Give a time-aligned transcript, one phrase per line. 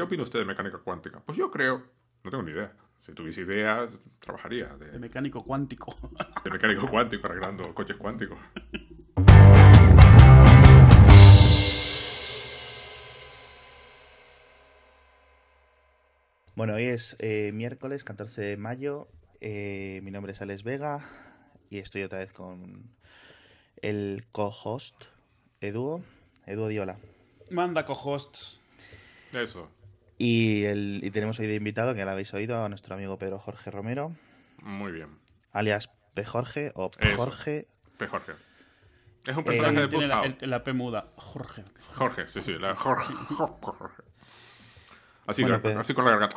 [0.00, 1.20] ¿Qué opina usted de mecánica cuántica?
[1.20, 1.82] Pues yo creo,
[2.24, 2.72] no tengo ni idea.
[3.00, 4.68] Si tuviese ideas, trabajaría.
[4.78, 5.94] De, De mecánico cuántico.
[6.42, 8.38] de mecánico cuántico, arreglando coches cuánticos.
[16.54, 19.08] Bueno, hoy es eh, miércoles 14 de mayo.
[19.42, 21.06] eh, mi nombre es Alex Vega
[21.68, 22.90] y estoy otra vez con
[23.82, 25.04] el co-host
[25.60, 26.02] Eduo,
[26.46, 26.98] Eduo Diola.
[27.50, 28.60] Manda cohosts.
[29.32, 29.68] Eso.
[30.22, 33.16] Y, el, y tenemos hoy de invitado, que ya lo habéis oído, a nuestro amigo
[33.16, 34.14] Pedro Jorge Romero,
[34.58, 35.18] Muy bien.
[35.50, 36.26] alias P.
[36.26, 37.16] Jorge o Eso.
[37.16, 37.66] Jorge.
[37.96, 38.06] P.
[38.06, 38.32] Jorge.
[39.26, 41.08] Es un personaje de Tiene la, el- la P muda.
[41.16, 41.64] Jorge.
[41.94, 42.58] Jorge, sí, sí.
[42.58, 43.14] La Jorge.
[43.14, 44.02] Jorge.
[45.26, 45.80] Así, Bueno, Pedro.
[45.80, 46.36] así con la garganta.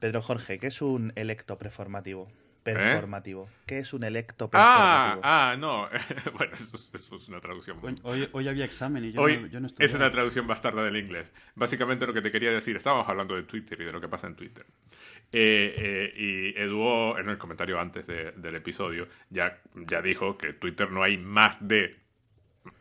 [0.00, 2.30] Pedro Jorge, ¿qué es un electo preformativo?
[2.62, 3.48] Performativo.
[3.66, 4.48] ¿Qué es un electo ¿Eh?
[4.52, 5.22] Ah, performativo?
[5.24, 6.32] ah, no.
[6.38, 7.78] bueno, eso es, eso es una traducción.
[8.02, 9.96] Hoy, hoy había examen y yo Hoy no, yo no es estudiaba.
[10.04, 11.32] una traducción bastarda del inglés.
[11.54, 14.26] Básicamente lo que te quería decir, estábamos hablando de Twitter y de lo que pasa
[14.26, 14.66] en Twitter.
[15.32, 20.52] Eh, eh, y Eduo, en el comentario antes de- del episodio, ya, ya dijo que
[20.52, 21.96] Twitter no hay más de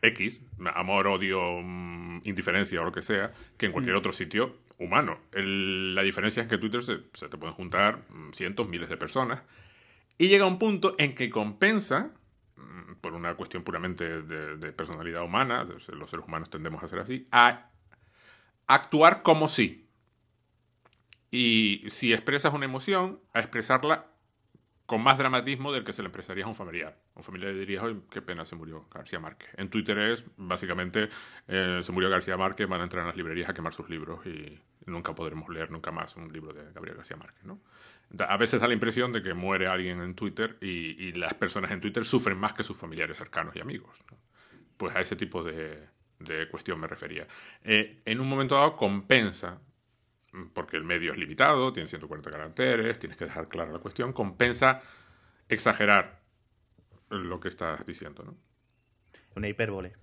[0.02, 0.42] X,
[0.76, 5.20] amor, odio, mm, indiferencia o lo que sea, que en cualquier otro sitio humano.
[5.32, 8.90] El- la diferencia es que en Twitter se, se te pueden juntar mm, cientos, miles
[8.90, 9.42] de personas.
[10.20, 12.12] Y llega un punto en que compensa,
[12.58, 17.00] mm, por una cuestión puramente de, de personalidad humana, los seres humanos tendemos a ser
[17.00, 17.72] así, a
[18.68, 19.88] actuar como si.
[21.32, 24.08] Y si expresas una emoción, a expresarla
[24.86, 26.98] con más dramatismo del que se le expresaría a un familiar.
[27.14, 29.50] Un familiar le diría, "Ay, qué pena se murió García Márquez.
[29.56, 31.10] En Twitter es, básicamente,
[31.48, 34.26] eh, se murió García Márquez, van a entrar en las librerías a quemar sus libros
[34.26, 37.60] y nunca podremos leer nunca más un libro de Gabriel García Márquez, ¿no?
[38.18, 41.72] A veces da la impresión de que muere alguien en Twitter y, y las personas
[41.72, 44.00] en Twitter sufren más que sus familiares cercanos y amigos.
[44.10, 44.18] ¿no?
[44.78, 45.88] Pues a ese tipo de,
[46.20, 47.28] de cuestión me refería.
[47.64, 49.60] Eh, en un momento dado compensa
[50.54, 54.82] porque el medio es limitado, tiene 140 caracteres, tienes que dejar clara la cuestión, compensa
[55.48, 56.22] exagerar
[57.10, 58.38] lo que estás diciendo, ¿no?
[59.36, 59.94] Una hipérbole.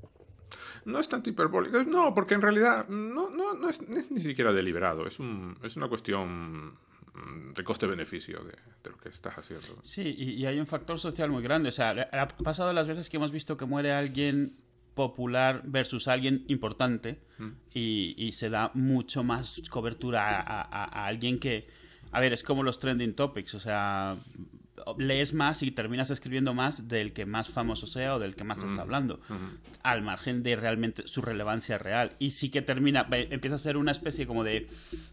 [0.85, 4.21] No es tanto hiperbólico, no, porque en realidad no, no, no, es, no es ni
[4.21, 6.79] siquiera deliberado, es, un, es una cuestión mm,
[7.55, 8.53] de coste-beneficio de,
[8.85, 9.67] de lo que estás haciendo.
[9.83, 11.69] Sí, y, y hay un factor social muy grande.
[11.71, 14.57] O sea, ha pasado las veces que hemos visto que muere alguien
[14.95, 17.21] popular versus alguien importante
[17.73, 21.67] y, y se da mucho más cobertura a, a- a alguien que...
[22.13, 24.17] A ver, es como los trending topics, o sea,
[24.99, 28.61] lees más y terminas escribiendo más del que más famoso sea o del que más
[28.61, 29.21] se está hablando,
[29.83, 32.13] al margen de realmente su relevancia real.
[32.19, 34.69] Y sí que termina, empieza a ser una especie como de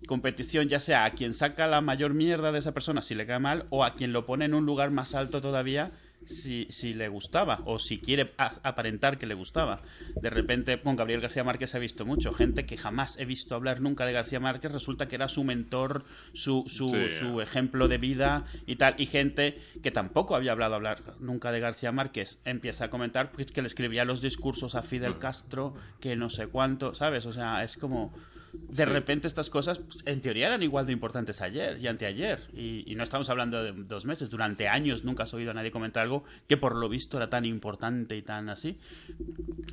[0.07, 3.39] competición, ya sea a quien saca la mayor mierda de esa persona si le cae
[3.39, 5.91] mal, o a quien lo pone en un lugar más alto todavía
[6.25, 9.81] si, si le gustaba, o si quiere aparentar que le gustaba.
[10.21, 13.55] De repente, con Gabriel García Márquez se ha visto mucho, gente que jamás he visto
[13.55, 17.09] hablar nunca de García Márquez, resulta que era su mentor, su, su, Sí.
[17.09, 21.59] su ejemplo de vida y tal, y gente que tampoco había hablado hablar nunca de
[21.59, 26.15] García Márquez empieza a comentar pues que le escribía los discursos a Fidel Castro, que
[26.15, 27.25] no sé cuánto, ¿sabes?
[27.25, 28.13] O sea, es como
[28.53, 32.39] de repente estas cosas pues, en teoría eran igual de importantes ayer y anteayer.
[32.53, 35.71] Y, y no estamos hablando de dos meses, durante años nunca has oído a nadie
[35.71, 38.77] comentar algo que por lo visto era tan importante y tan así.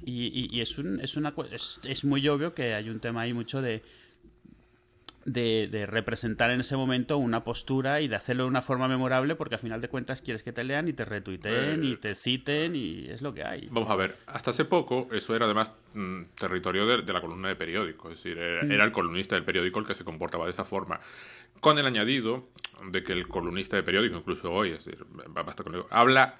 [0.04, 1.34] Y, y- y es, un, es, una,
[1.84, 3.82] es muy obvio que hay un tema ahí mucho de,
[5.32, 9.34] de, de representar en ese momento una postura y de hacerlo de una forma memorable
[9.36, 12.14] porque al final de cuentas quieres que te lean y te retuiteen Eh, y te
[12.14, 13.68] citen y es lo que hay.
[13.70, 17.48] Vamos a ver, hasta hace poco eso era además mm, territorio de, de la columna
[17.48, 20.50] de periódico, es decir, era, era el columnista del periódico el que se comportaba de
[20.50, 21.00] esa forma,
[21.60, 22.48] con el añadido
[22.90, 26.38] de que el columnista de periódico, incluso hoy, es decir, ba- basta con ello, habla,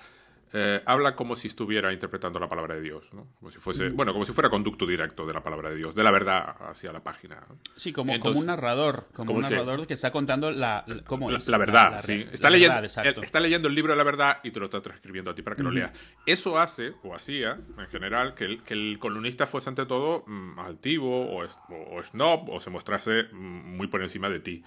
[0.53, 3.28] eh, habla como si estuviera interpretando la palabra de Dios, ¿no?
[3.38, 6.03] como si fuese, bueno, como si fuera conducto directo de la palabra de Dios, de
[6.03, 7.37] la verdad hacia la página.
[7.49, 7.59] ¿no?
[7.77, 11.31] Sí, como, Entonces- como un narrador, como, un narrador que está contando la, la- cómo
[11.31, 11.47] La, es.
[11.49, 12.27] la verdad, sí.
[12.33, 14.81] Está leyendo, verdad, él está leyendo el libro de la verdad y te lo está
[14.81, 15.93] transcribiendo a ti para que lo leas.
[16.27, 20.59] Eso hace, o hacía, en general, que el, que el columnista fuese ante todo mm,
[20.59, 24.64] altivo o, es- o- o snob o se mostrase mm, muy por encima de ti.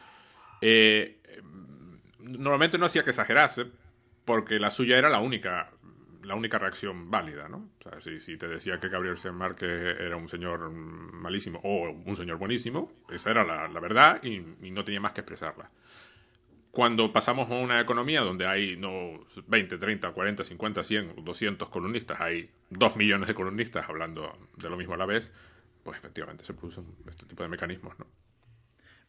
[0.61, 1.41] Eh, eh,
[2.19, 3.65] normalmente no hacía que exagerase
[4.25, 5.71] porque la suya era la única
[6.23, 7.69] la única reacción válida, ¿no?
[7.79, 11.89] O sea, si, si te decía que Gabriel García Márquez era un señor malísimo o
[11.89, 15.69] un señor buenísimo, esa era la, la verdad y, y no tenía más que expresarla
[16.73, 22.19] cuando pasamos a una economía donde hay no 20, 30, 40, 50, 100, 200 columnistas,
[22.19, 25.31] hay 2 millones de columnistas hablando de lo mismo a la vez,
[25.83, 28.07] pues efectivamente se producen este tipo de mecanismos, ¿no?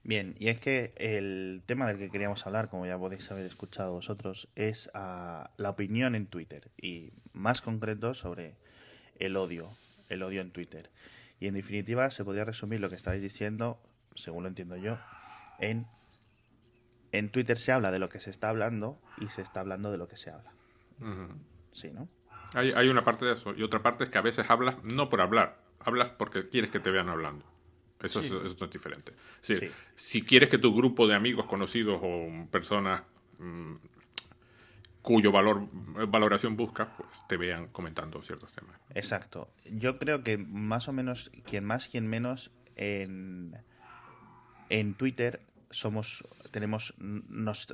[0.04, 3.92] Bien, y es que el tema del que queríamos hablar, como ya podéis haber escuchado
[3.92, 8.54] vosotros, es ah, la opinión en Twitter y más concreto sobre
[9.18, 9.72] el odio,
[10.10, 10.90] el odio en Twitter.
[11.40, 13.80] Y en definitiva se podría resumir lo que estáis diciendo,
[14.14, 14.98] según lo entiendo yo,
[15.58, 15.86] en,
[17.12, 19.96] en Twitter se habla de lo que se está hablando y se está hablando de
[19.96, 20.52] lo que se habla.
[21.72, 22.10] Sí, ¿no?
[22.52, 23.54] Hay, hay una parte de eso.
[23.54, 26.78] Y otra parte es que a veces hablas no por hablar, hablas porque quieres que
[26.78, 27.53] te vean hablando.
[28.04, 29.12] Eso, es, eso es diferente.
[29.40, 29.56] Sí.
[29.94, 33.02] Si quieres que tu grupo de amigos conocidos o personas
[33.38, 33.74] mm,
[35.02, 35.68] cuyo valor
[36.08, 38.80] valoración buscas, pues te vean comentando ciertos temas.
[38.94, 39.50] Exacto.
[39.64, 43.56] Yo creo que más o menos, quien más, quien menos, en,
[44.70, 45.40] en Twitter
[45.70, 47.66] somos, tenemos, nos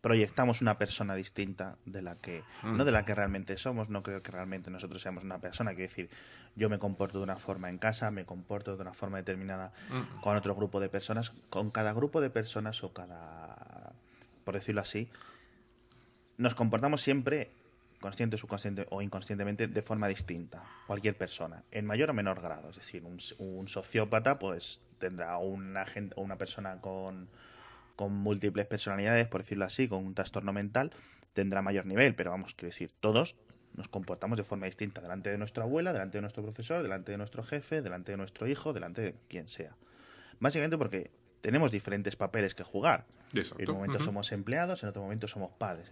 [0.00, 4.22] proyectamos una persona distinta de la que, no de la que realmente somos, no creo
[4.22, 6.10] que realmente nosotros seamos una persona, quiero decir,
[6.56, 9.72] yo me comporto de una forma en casa, me comporto de una forma determinada
[10.22, 13.92] con otro grupo de personas, con cada grupo de personas o cada,
[14.44, 15.08] por decirlo así,
[16.36, 17.50] nos comportamos siempre,
[18.00, 20.64] consciente, subconsciente o inconscientemente, de forma distinta.
[20.86, 22.70] Cualquier persona, en mayor o menor grado.
[22.70, 25.84] Es decir, un, un sociópata, pues tendrá una,
[26.16, 27.28] una persona con,
[27.94, 30.92] con múltiples personalidades, por decirlo así, con un trastorno mental,
[31.34, 32.14] tendrá mayor nivel.
[32.14, 33.36] Pero vamos, quiero decir, todos
[33.74, 37.18] nos comportamos de forma distinta delante de nuestra abuela, delante de nuestro profesor, delante de
[37.18, 39.74] nuestro jefe, delante de nuestro hijo, delante de quien sea.
[40.40, 43.04] Básicamente porque tenemos diferentes papeles que jugar.
[43.34, 43.62] Exacto.
[43.62, 45.90] En un momento somos empleados, en otro momento somos padres.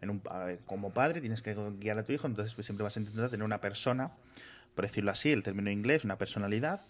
[0.00, 0.20] En un,
[0.66, 3.60] como padre tienes que guiar a tu hijo, entonces siempre vas a intentar tener una
[3.60, 4.10] persona,
[4.74, 6.80] por decirlo así, el término inglés, una personalidad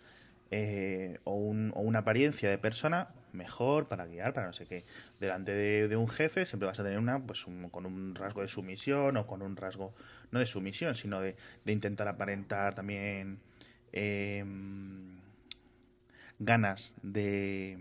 [0.50, 4.84] eh, o, un- o una apariencia de persona mejor para guiar, para no sé qué.
[5.20, 8.48] Delante de, un jefe siempre vas a tener una pues un- con un rasgo de
[8.48, 9.94] sumisión o con un rasgo,
[10.30, 11.36] no de sumisión, sino de,
[11.66, 13.40] intentar aparentar también
[13.92, 15.20] em,
[16.38, 17.78] ganas de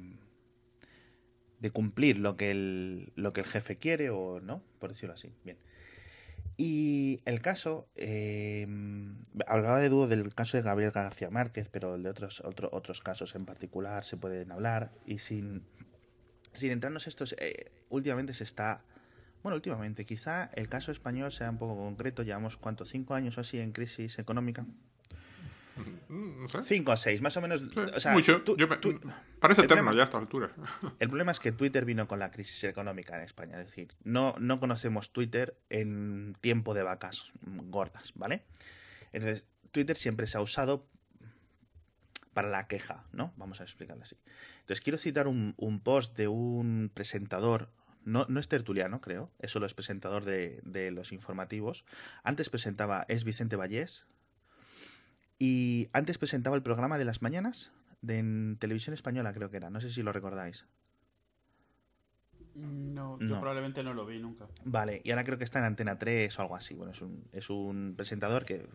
[1.60, 5.32] de cumplir lo que el, lo que el jefe quiere o no, por decirlo así.
[5.44, 5.58] Bien.
[6.58, 8.66] Y el caso, eh,
[9.46, 13.36] hablaba de dúo del caso de Gabriel García Márquez, pero de otros, otro- otros casos
[13.36, 15.64] en particular se pueden hablar y sin,
[16.54, 18.86] sin entrarnos estos, eh, últimamente se está,
[19.44, 23.42] bueno, últimamente, quizá el caso español sea un poco concreto, llevamos cuánto, cinco años o
[23.42, 24.66] así en crisis económica.
[26.10, 26.64] Mm, no sé.
[26.64, 27.62] Cinco o seis, más o menos.
[27.94, 28.42] O sea, Mucho.
[28.44, 29.00] tú- Yo me- tú-
[29.40, 30.52] parece eterno problema- ya a estas alturas.
[31.00, 33.60] El problema es que Twitter vino con la crisis económica en España.
[33.60, 38.44] Es decir, no, no conocemos Twitter en tiempo de vacas gordas, ¿vale?
[39.12, 40.88] Entonces, Twitter siempre se ha usado
[42.34, 43.34] para la queja, ¿no?
[43.38, 44.18] Vamos a explicarlo así.
[44.62, 47.70] Entonces, quiero citar un, un post de un presentador,
[48.04, 51.86] no, no es tertuliano, creo, es solo es presentador de, de los informativos.
[52.24, 54.06] Antes presentaba, es Vicente Vallés,
[55.40, 57.72] y antes presentaba el programa de las mañanas
[58.02, 60.68] de en televisión española, creo que era, no sé si lo recordáis.
[62.56, 63.40] No, yo No.
[63.42, 64.48] probablemente no lo vi nunca.
[64.64, 66.74] Vale, y ahora creo que está en Antena 3 o algo así.
[66.76, 68.66] Bueno, es un, es un presentador que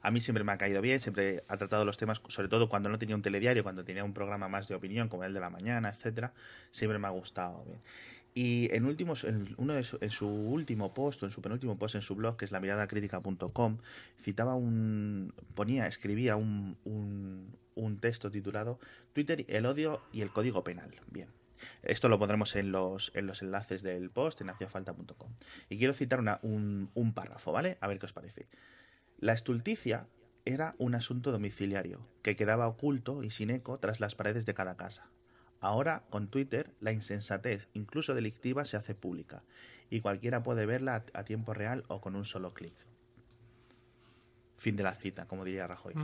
[0.00, 2.88] a mí siempre me ha caído bien, siempre ha tratado los temas, sobre todo cuando
[2.88, 5.50] no tenía un telediario, cuando tenía un programa más de opinión, como el de la
[5.50, 6.32] mañana, etcétera,
[6.70, 7.82] siempre me ha gustado bien.
[8.40, 12.14] Y en últimos, en uno de su, último post, en su penúltimo post en su
[12.14, 13.78] blog, que es lamiradacritica.com,
[14.16, 18.78] citaba un, ponía, escribía un, un, un texto titulado
[19.12, 20.94] Twitter, el odio y el código penal.
[21.10, 21.28] Bien.
[21.82, 25.32] Esto lo pondremos en los, en los enlaces del post en haciafalta.com.
[25.68, 27.76] Y quiero citar una- un, un párrafo, ¿vale?
[27.80, 28.46] A ver qué os parece.
[29.18, 30.06] La estulticia
[30.44, 34.76] era un asunto domiciliario que quedaba oculto y sin eco tras las paredes de cada
[34.76, 35.10] casa.
[35.60, 39.42] Ahora, con Twitter, la insensatez, incluso delictiva, se hace pública
[39.90, 42.74] y cualquiera puede verla a, tiempo real o con un solo clic.
[44.56, 45.94] Fin de la cita, como diría Rajoy.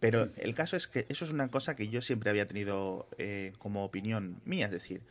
[0.00, 3.52] Pero el caso es que eso es una cosa que yo siempre había tenido eh,
[3.58, 5.02] como opinión mía, es decir,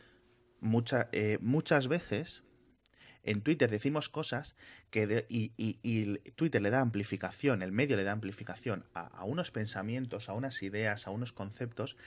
[0.60, 2.42] mucha- eh, muchas veces
[3.22, 4.56] en Twitter decimos cosas
[4.90, 9.06] que de- y, y- y Twitter le da amplificación, el medio le da amplificación a,
[9.08, 11.98] a unos pensamientos, a unas ideas, a unos conceptos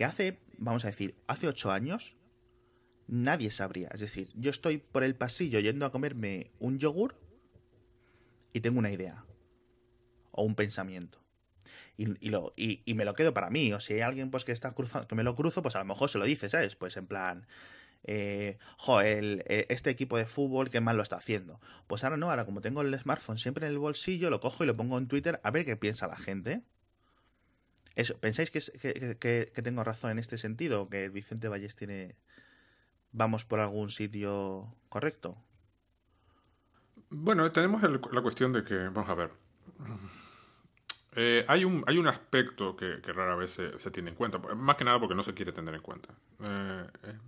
[0.00, 2.16] que hace, vamos a decir, hace ocho años
[3.06, 3.90] nadie sabría.
[3.92, 7.20] Es decir, yo estoy por el pasillo yendo a comerme un yogur
[8.54, 9.26] y tengo una idea
[10.30, 11.22] o un pensamiento.
[11.98, 13.74] Y, lo, y, me lo quedo para mí.
[13.74, 15.84] O si hay alguien pues que está cruzando, que me lo cruzo, pues a lo
[15.84, 16.76] mejor se lo dice, ¿sabes?
[16.76, 17.46] Pues en plan,
[18.04, 18.56] eh,
[19.04, 21.60] eh, este equipo de fútbol que mal lo está haciendo.
[21.88, 24.66] Pues ahora no, ahora como tengo el smartphone siempre en el bolsillo, lo cojo y
[24.66, 26.62] lo pongo en Twitter a ver qué piensa la gente.
[28.20, 30.88] ¿Pensáis que, tengo razón en este sentido?
[30.88, 32.14] ¿Que Vicente Valles tiene...
[33.12, 35.36] Vamos por algún sitio correcto?
[37.08, 39.30] Bueno, tenemos la cuestión de que, vamos a ver,
[41.16, 44.76] Eh, hay, un, hay un aspecto que, rara vez se, se tiene en cuenta, más
[44.76, 46.14] que nada porque no se quiere tener en cuenta.
[46.46, 47.18] Eh, eh,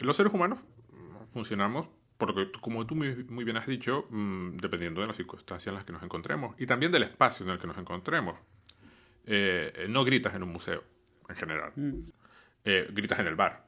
[0.00, 0.58] los seres humanos
[1.32, 5.74] funcionamos, porque como tú muy, muy bien has dicho, mm, dependiendo de las circunstancias en
[5.74, 8.38] las que nos encontremos y también del espacio en el que nos encontremos.
[9.26, 10.84] Eh, no gritas en un museo,
[11.28, 11.72] en general.
[12.64, 13.66] Eh, gritas en el bar.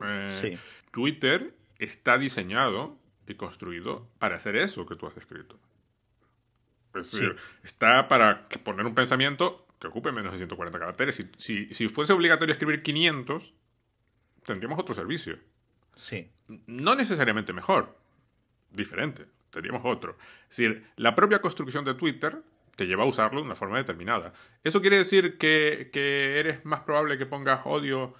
[0.00, 0.58] Eh, Sí.
[0.90, 5.58] Twitter está diseñado y construido para hacer eso que tú has descrito.
[6.94, 7.20] Es Sí.
[7.20, 11.16] decir, está para poner un pensamiento que ocupe menos de 140 caracteres.
[11.16, 13.52] Si, si, si fuese obligatorio escribir 500,
[14.44, 15.38] tendríamos otro servicio.
[15.94, 16.30] Sí.
[16.66, 17.96] No necesariamente mejor,
[18.70, 20.16] diferente, tendríamos otro.
[20.48, 22.42] Es decir, la propia construcción de Twitter
[22.76, 24.32] te lleva a usarlo de una forma determinada.
[24.62, 28.14] ¿Eso quiere decir que, que eres más probable que pongas odio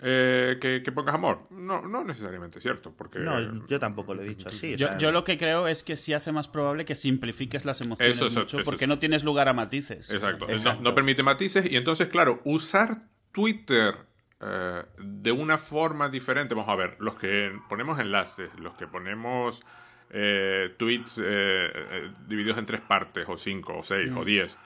[0.00, 1.46] eh, que, que pongas amor?
[1.50, 2.92] No, no necesariamente, ¿cierto?
[2.94, 4.74] Porque, No, yo tampoco lo he dicho así.
[4.74, 7.64] o Yo, sea, yo lo que creo es que sí hace más probable que simplifiques
[7.64, 10.10] las emociones Eso es- mucho, eso porque no tienes lugar a matices.
[10.10, 10.46] Exacto.
[10.48, 10.80] No-.
[10.80, 13.94] No, permite matices y entonces, claro, usar Twitter
[14.40, 16.54] eh, de una forma diferente.
[16.54, 19.62] Vamos a ver, los que ponemos enlaces, los que ponemos
[20.10, 24.56] eh, tweets eh, eh, divididos en tres partes, o cinco, o seis, o diez.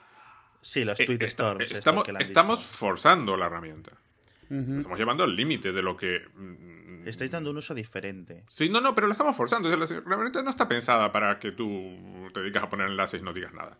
[0.61, 1.71] Sí, los Eh, tweet esta- storms.
[1.71, 3.91] estamos que forzando la herramienta.
[4.49, 6.27] Estamos llevando al límite de lo que.
[6.35, 8.43] mm, Estáis dando un uso diferente.
[8.49, 9.69] Sí, no, no, pero lo estamos forzando.
[9.75, 13.31] La herramienta no está pensada para que tú te dedicas a poner enlaces y no
[13.33, 13.77] digas nada.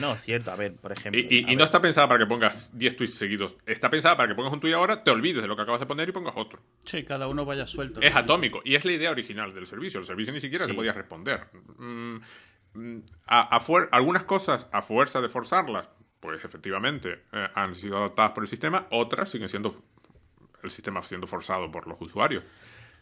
[0.00, 0.52] No, cierto.
[0.52, 1.20] A ver, por ejemplo.
[1.20, 3.56] Y, y- a y no está pensada para que pongas 10 tweets seguidos.
[3.66, 5.86] Está pensada para que pongas un tweet ahora, te olvides de lo que acabas de
[5.86, 6.60] poner y pongas otro.
[6.84, 8.00] Sí, cada uno vaya suelto.
[8.00, 8.60] Es atómico.
[8.64, 9.98] Y es la idea original del servicio.
[10.00, 10.70] El servicio ni siquiera Sí.
[10.70, 11.48] se podía responder.
[11.76, 12.16] Mm,
[12.74, 15.88] mm, a- a fuer- algunas cosas, a fuerza de forzarlas,
[16.20, 18.86] pues efectivamente eh, han sido adaptadas por el sistema.
[18.90, 19.70] Otras siguen siendo
[20.62, 22.44] el sistema siendo forzado por los usuarios.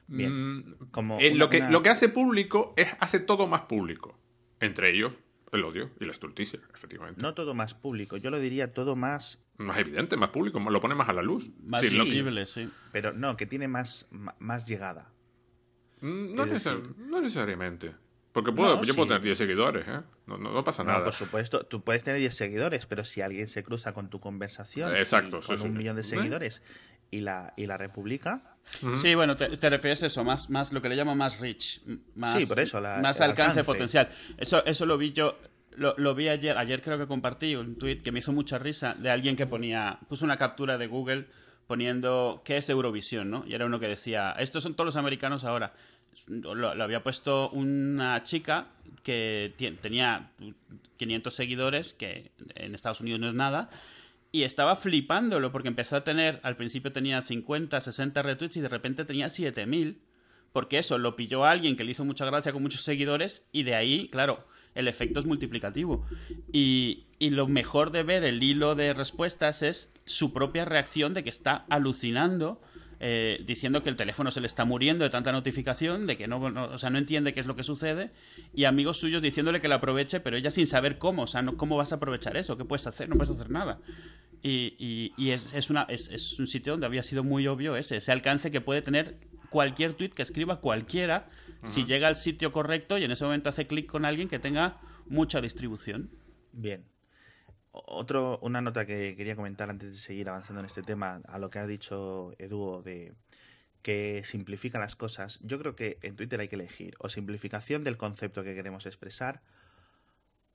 [0.08, 0.58] Bien.
[0.58, 3.62] Mm, Como eh, una- lo, que, una- lo que hace público es hace todo más
[3.62, 4.18] público.
[4.60, 5.12] Entre ellos,
[5.56, 7.20] el odio y la estulticia, efectivamente.
[7.20, 8.16] No todo más público.
[8.16, 9.48] Yo lo diría todo más.
[9.58, 11.50] Más evidente, más público, lo pone más a la luz.
[11.62, 12.70] Más Sí, visible, sí.
[12.92, 14.08] Pero no, que tiene más,
[14.38, 15.12] más llegada.
[16.00, 17.94] Mm, no, decir- necesariamente.
[18.32, 20.02] Porque puedo, No, yo puedo tener 10 seguidores, ¿eh?
[20.26, 21.04] No, no, no pasa No, nada.
[21.04, 24.94] por supuesto, tú puedes tener 10 seguidores, pero si alguien se cruza con tu conversación
[24.94, 25.66] Exacto, y con sí.
[25.66, 26.04] un millón de ¿Eh?
[26.04, 26.60] seguidores
[27.10, 28.52] y la, y la republica,
[29.00, 31.80] Sí, bueno, te, te refieres a eso, más, más lo que le llamo más reach,
[32.16, 33.64] más, Sí, por eso, la- más alcance, alcance.
[33.64, 34.08] potencial.
[34.36, 35.38] Eso, eso lo vi yo,
[35.76, 38.94] lo, lo vi ayer, ayer creo que compartí un tweet que me hizo mucha risa
[38.98, 41.26] de alguien que ponía, puso una captura de Google
[41.68, 43.44] poniendo qué es Eurovisión, ¿no?
[43.46, 45.72] Y era uno que decía, estos son todos los americanos ahora.
[46.26, 48.66] Lo, lo había puesto una chica
[49.04, 50.30] que tenía
[50.96, 53.70] 500 seguidores, que en Estados Unidos no es nada,
[54.36, 58.68] y estaba flipándolo porque empezó a tener, al principio tenía 50, 60 retweets y de
[58.68, 60.00] repente tenía 7000.
[60.52, 63.62] Porque eso, lo pilló a alguien que le hizo mucha gracia con muchos seguidores y
[63.64, 66.06] de ahí, claro, el efecto es multiplicativo.
[66.52, 71.24] Y, y lo mejor de ver el hilo de respuestas es su propia reacción de
[71.24, 72.62] que está alucinando,
[73.00, 76.48] eh, diciendo que el teléfono se le está muriendo de tanta notificación, de que no,
[76.50, 78.10] no- o sea, no entiende qué es lo que sucede,
[78.54, 81.58] y amigos suyos diciéndole que lo aproveche, pero ella sin saber cómo, o sea, no,
[81.58, 82.56] ¿cómo vas a aprovechar eso?
[82.56, 83.10] ¿Qué puedes hacer?
[83.10, 83.78] No puedes hacer nada.
[84.42, 87.76] Y, y- y es, es una, es, es un sitio donde había sido muy obvio
[87.76, 89.16] ese, ese alcance que puede tener
[89.50, 91.26] cualquier tweet que escriba cualquiera
[91.64, 94.78] si llega al sitio correcto y en ese momento hace clic con alguien que tenga
[95.08, 96.10] mucha distribución.
[96.52, 96.84] bien.
[97.72, 101.50] Otro, una nota que quería comentar antes de seguir avanzando en este tema, a lo
[101.50, 103.12] que ha dicho Edu de
[103.82, 105.40] que simplifica las cosas.
[105.42, 109.42] Yo creo que en Twitter hay que elegir o simplificación del concepto que queremos expresar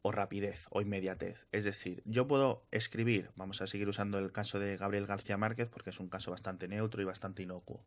[0.01, 1.47] o rapidez o inmediatez.
[1.51, 5.69] Es decir, yo puedo escribir, vamos a seguir usando el caso de Gabriel García Márquez
[5.69, 7.85] porque es un caso bastante neutro y bastante inocuo.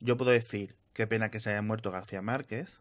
[0.00, 2.80] Yo puedo decir, qué pena que se haya muerto García Márquez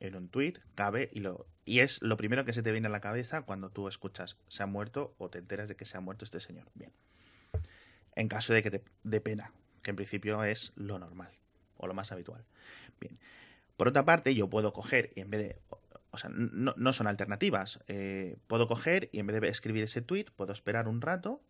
[0.00, 2.90] en un tuit, cabe y lo y es lo primero que se te viene a
[2.90, 6.00] la cabeza cuando tú escuchas se ha muerto o te enteras de que se ha
[6.00, 6.68] muerto este señor.
[6.74, 6.92] Bien.
[8.14, 9.52] En caso de que te dé pena,
[9.82, 11.32] que en principio es lo normal
[11.76, 12.44] o lo más habitual.
[13.00, 13.18] Bien.
[13.76, 15.60] Por otra parte, yo puedo coger y en vez de
[16.16, 17.80] o sea, no, son alternativas.
[17.88, 21.42] Eh, puedo coger y en vez de escribir ese tweet, puedo esperar un rato,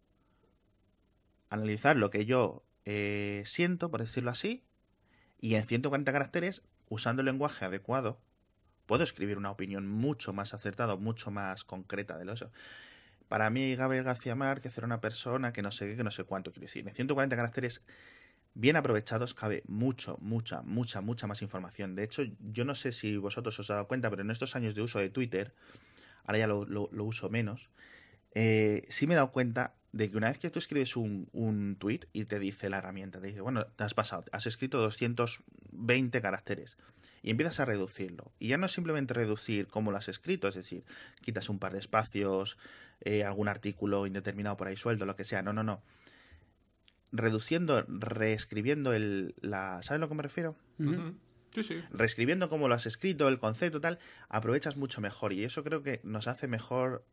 [1.49, 4.65] analizar lo que yo eh, siento, por decirlo así,
[5.41, 8.21] y en 140 caracteres, usando el lenguaje adecuado,
[8.87, 12.51] puedo escribir una opinión mucho más acertada, mucho más concreta de lo eso.
[13.29, 16.25] Para mí, Gabriel García Márquez era una persona que no sé qué, que no sé
[16.25, 16.87] cuánto quiere decir.
[16.87, 17.83] En 140 caracteres
[18.57, 21.95] bien aprovechados cabe mucho, mucha, mucha, mucha más información.
[21.95, 24.75] De hecho, yo no sé si vosotros os habéis dado cuenta, pero en estos años
[24.75, 25.53] de uso de Twitter,
[26.25, 27.69] ahora ya lo, lo- uso menos,
[28.35, 31.77] eh, sí me he dado cuenta de que una vez que tú escribes un, un
[31.77, 36.21] tweet y te dice la herramienta, te dice, bueno, te has pasado, has escrito 220
[36.21, 36.77] caracteres
[37.23, 38.33] y empiezas a reducirlo.
[38.39, 40.85] Y ya no es simplemente reducir cómo lo has escrito, es decir,
[41.23, 42.57] quitas un par de espacios,
[43.03, 45.83] eh, algún artículo indeterminado por ahí suelto, lo que sea, no, no, no.
[47.17, 49.83] Reduciendo, reescribiendo el, la...
[49.83, 50.57] ¿Sabes a lo que me refiero?
[51.55, 51.83] Sí, sí.
[51.91, 56.01] reescribiendo cómo lo has escrito, el concepto tal, aprovechas mucho mejor y eso creo que
[56.05, 57.05] nos hace mejor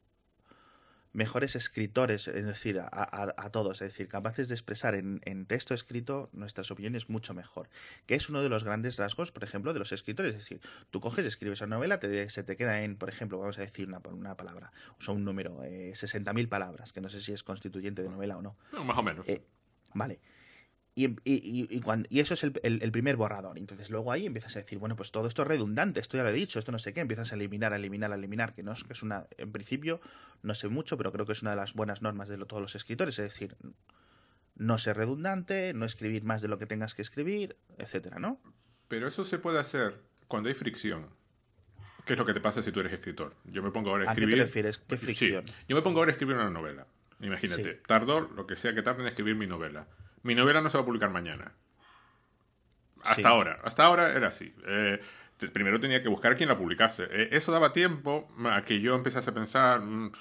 [1.14, 5.46] mejores escritores, es decir, a, a- a todos, es decir, capaces de expresar en, en
[5.46, 7.70] texto escrito nuestras opiniones mucho mejor.
[8.08, 10.32] Que es uno de los grandes rasgos, por ejemplo, de los escritores.
[10.34, 13.60] Es decir, tú coges, escribes una novela, te, se te queda en, por ejemplo, vamos
[13.60, 17.22] a decir una, una palabra, o sea, un número, eh, 60.000 palabras, que no sé
[17.22, 18.58] si es constituyente de novela o no.
[18.72, 19.28] No, más o menos.
[19.30, 19.46] Eh,
[19.94, 20.20] Vale.
[20.96, 23.58] Y, y- y- y eso es el, el- el primer borrador.
[23.58, 26.30] Entonces luego ahí empiezas a decir, bueno, pues todo esto es redundante, esto ya lo
[26.30, 27.02] he dicho, esto no sé qué.
[27.02, 30.00] Empiezas a eliminar, a eliminar, a eliminar, que no es que es una, en principio,
[30.44, 32.62] no sé mucho, pero creo que es una de las buenas normas de lo- todos
[32.62, 33.18] los escritores.
[33.18, 33.56] Es decir,
[34.56, 38.40] no ser redundante, no escribir más de lo que tengas que escribir, etcétera, ¿no?
[38.88, 41.08] Pero eso se puede hacer cuando hay fricción.
[42.06, 43.34] ¿Qué es lo que te pasa si tú eres escritor?
[43.46, 44.44] Yo me pongo ahora a ¿A qué te escribir.
[44.44, 44.78] refieres?
[44.78, 45.44] ¿Qué Sí, fricción?
[45.68, 46.86] yo me pongo ahora a escribir una novela.
[47.24, 47.80] Imagínate, Sí.
[47.88, 49.88] tardo lo que sea que tarde en escribir mi novela.
[50.24, 51.54] Mi novela no se va a publicar mañana.
[53.02, 53.24] Hasta Sí.
[53.26, 54.54] ahora, hasta ahora era así.
[54.66, 55.02] Eh,
[55.52, 57.04] primero tenía que buscar quién la publicase.
[57.12, 59.82] Eh, eso daba tiempo a que yo empezase a pensar.
[59.82, 60.12] mm,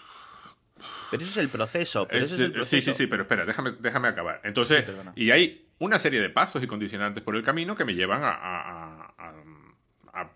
[1.13, 2.09] Pero eso es el proceso.
[2.09, 4.41] Pero es- ese es el sí, sí, sí, pero espera, déjame, déjame acabar.
[4.43, 7.95] Entonces, Sí, y hay una serie de pasos y condicionantes por el camino que me
[7.95, 10.31] llevan a, a- a- a- a-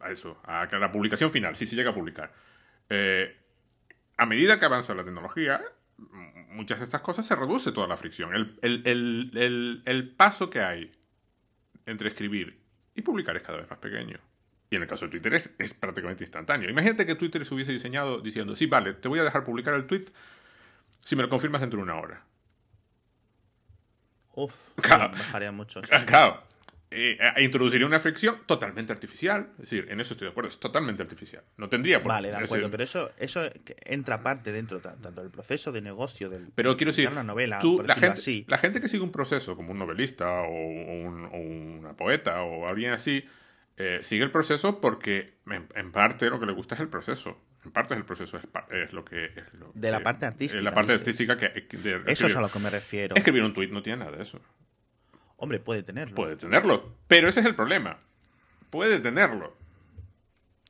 [0.00, 2.32] a eso, a la publicación final, si se llega a publicar.
[2.88, 3.36] Eh,
[4.16, 5.62] a medida que avanza la tecnología,
[6.48, 8.34] muchas de estas cosas se reduce toda la fricción.
[8.34, 8.82] El, el-
[9.36, 10.92] el- el- paso que hay
[11.86, 12.60] entre escribir
[12.94, 14.18] y publicar es cada vez más pequeño.
[14.70, 16.70] Y en el caso de Twitter es, es prácticamente instantáneo.
[16.70, 19.86] Imagínate que Twitter se hubiese diseñado diciendo, sí, vale, te voy a dejar publicar el
[19.86, 20.06] tweet
[21.02, 22.24] si me lo confirmas dentro de una hora.
[24.34, 25.10] Uf, Claro.
[25.10, 25.82] bajaría mucho.
[25.82, 25.88] sí.
[26.06, 26.42] Claro.
[26.92, 29.50] Eh, introduciría una fricción totalmente artificial.
[29.52, 31.44] Es decir, en eso estoy de acuerdo, es totalmente artificial.
[31.56, 33.48] No tendría por Vale, de es acuerdo, decir, pero eso, eso
[33.84, 37.60] entra parte dentro ta- tanto del proceso de negocio del Pero quiero decir, una novela,
[37.60, 38.44] tú, la, gente, así.
[38.48, 42.66] la gente que sigue un proceso, como un novelista o, un- o una poeta o
[42.66, 43.24] alguien así,
[43.76, 47.38] eh, sigue el proceso porque en, en parte lo que le gusta es el proceso.
[47.64, 48.42] En parte el proceso es,
[48.72, 49.26] es lo que...
[49.26, 51.48] Es lo De la que- parte artística, es la parte artística que...
[51.50, 53.14] de- de Eso es a lo que me refiero.
[53.14, 54.40] Escribir un tuit no tiene nada de eso.
[55.40, 56.14] Hombre, puede tenerlo.
[56.14, 57.98] Puede tenerlo, pero ese es el problema.
[58.70, 59.56] Puede tenerlo.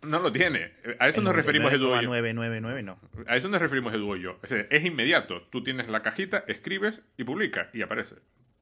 [0.02, 0.72] No lo tiene.
[0.98, 2.08] A eso El nos referimos Edu y yo.
[2.08, 2.98] 999 no.
[3.26, 4.38] A eso nos referimos Edu y yo.
[4.42, 5.42] Es, decir, es inmediato.
[5.50, 8.14] Tú tienes la cajita, escribes y publicas y aparece.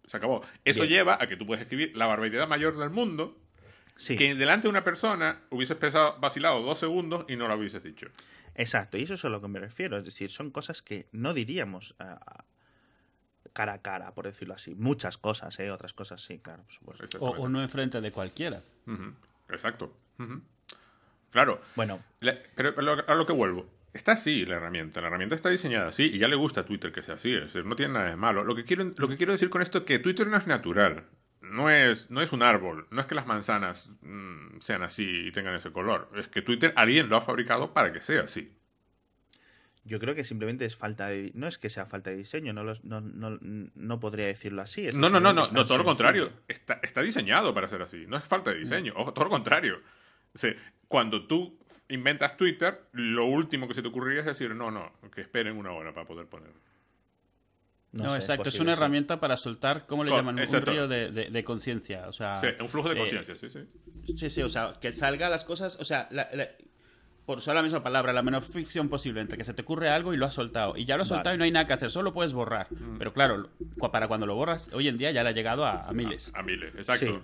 [0.04, 0.44] Se acabó.
[0.64, 0.94] Eso Bien.
[0.94, 3.38] lleva a que tú puedes escribir la barbaridad mayor del mundo
[3.98, 7.82] Sí, que delante de una persona hubieses pesado, vacilado dos segundos y no lo hubieses
[7.82, 8.06] dicho.
[8.54, 8.96] exacto.
[8.96, 9.98] Y eso es a lo que me refiero.
[9.98, 12.44] Es decir, son cosas que no diríamos ah, ah,
[13.58, 14.76] cara a cara, por decirlo así.
[14.76, 15.72] Muchas cosas, ¿eh?
[15.72, 17.18] Otras cosas sí, claro, por supuesto.
[17.18, 18.62] O, no enfrente de cualquiera.
[19.48, 19.96] Exacto.
[21.30, 21.60] Claro.
[21.74, 23.68] Bueno, La- pero a lo, a lo que vuelvo.
[23.92, 25.00] Está así la herramienta.
[25.00, 27.34] La herramienta está diseñada así y ya le gusta a Twitter que sea así.
[27.34, 28.44] Es decir, no tiene nada de malo.
[28.44, 31.04] Lo que quiero, lo que quiero decir con esto es que Twitter no es natural.
[31.40, 32.86] No es, no es un árbol.
[32.90, 36.10] No es que las manzanas mm, sean así y tengan ese color.
[36.16, 38.54] Es que Twitter alguien lo ha fabricado para que sea así.
[39.88, 41.32] Yo creo que simplemente es falta de...
[41.34, 44.86] No es que sea falta de diseño, no, los- no, no, no podría decirlo así.
[44.86, 46.30] es No, no, no, no, todo lo contrario.
[46.46, 48.04] Está, está diseñado para ser así.
[48.06, 48.92] No es falta de diseño.
[48.96, 49.80] Ojo, todo lo contrario.
[50.34, 50.54] O sea,
[50.86, 55.22] cuando tú inventas Twitter, lo último que se te ocurriría es decir, no, no, que
[55.22, 56.52] esperen una hora para poder poner.
[57.90, 58.42] No, sé, exacto.
[58.42, 58.78] Es, posible, una sí.
[58.80, 60.38] herramienta para soltar, ¿cómo le llaman?
[60.38, 60.70] exacto.
[60.70, 62.06] Un río de, de- de conciencia.
[62.06, 63.60] O sea, Sí, un flujo de eh, conciencia, sí, sí.
[64.14, 66.48] Sí, sí, o sea, que salga las cosas, o sea, la- la-
[67.28, 70.14] por usar la misma palabra, la menor ficción posible, entre que se te ocurre algo
[70.14, 70.78] y lo has soltado.
[70.78, 71.18] Y ya lo has Vale.
[71.18, 72.68] soltado y no hay nada que hacer, solo puedes borrar.
[72.70, 72.96] Mm.
[72.96, 73.50] Pero claro,
[73.92, 76.32] para cuando lo borras, hoy en día ya le ha llegado a, a miles.
[76.34, 77.22] A miles, exacto.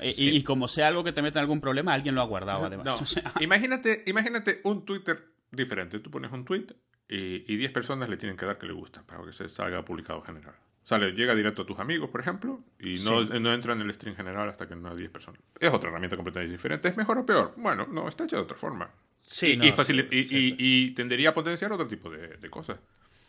[0.00, 0.04] Sí.
[0.08, 0.28] Y- sí.
[0.30, 2.66] y, y como sea algo que te meta en algún problema, alguien lo ha guardado
[2.66, 2.84] además.
[2.84, 6.00] No, O sea, imagínate, imagínate un Twitter diferente.
[6.00, 6.66] Tú pones un tweet
[7.08, 9.84] y, y 10 personas le tienen que dar que le gusta para que se salga
[9.84, 10.56] publicado general.
[10.84, 13.40] O sea, llega directo a tus amigos, por ejemplo, y no, Sí.
[13.40, 15.40] no entra en el stream general hasta que no hay 10 personas.
[15.58, 16.88] Es otra herramienta completamente diferente.
[16.88, 17.54] ¿Es mejor o peor?
[17.56, 18.90] Bueno, no, está hecha de otra forma.
[19.16, 22.78] Sí, y, no, y sí, tendería a potenciar otro tipo de, de cosas.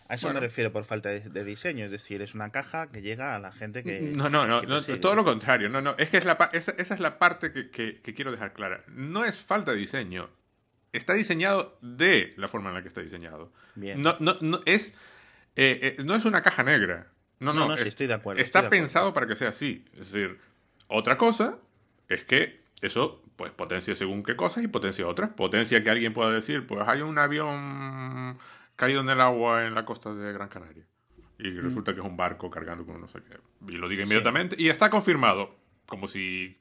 [0.09, 0.41] A eso Bueno.
[0.41, 3.39] me refiero por falta de, de diseño, es decir, es una caja que llega a
[3.39, 4.01] la gente que...
[4.01, 5.69] No, no, no, no, todo lo contrario.
[5.69, 8.31] No, no, es que es la, esa, esa es la parte que, que- que quiero
[8.31, 8.83] dejar clara.
[8.89, 10.29] No es falta de diseño.
[10.91, 13.51] Está diseñado de la forma en la que está diseñado.
[13.75, 14.01] Bien.
[14.01, 14.89] No, no, no, es,
[15.55, 17.07] eh, eh, no es una caja negra.
[17.39, 18.83] No, no, No, no, sí, es- estoy de acuerdo, Está estoy de acuerdo.
[18.83, 19.85] pensado para que sea así.
[19.93, 20.39] Es decir,
[20.87, 21.57] otra cosa
[22.07, 25.29] es que eso pues potencia según qué cosas y potencia otras.
[25.31, 28.37] Potencia que alguien pueda decir, pues hay un avión
[28.77, 30.85] caído en el agua en la costa de Gran Canaria.
[31.37, 33.37] Y resulta que es un barco cargando con no sé qué.
[33.67, 34.09] Y lo diga Sí.
[34.11, 34.55] inmediatamente.
[34.57, 35.53] Y está confirmado.
[35.85, 36.57] Como si.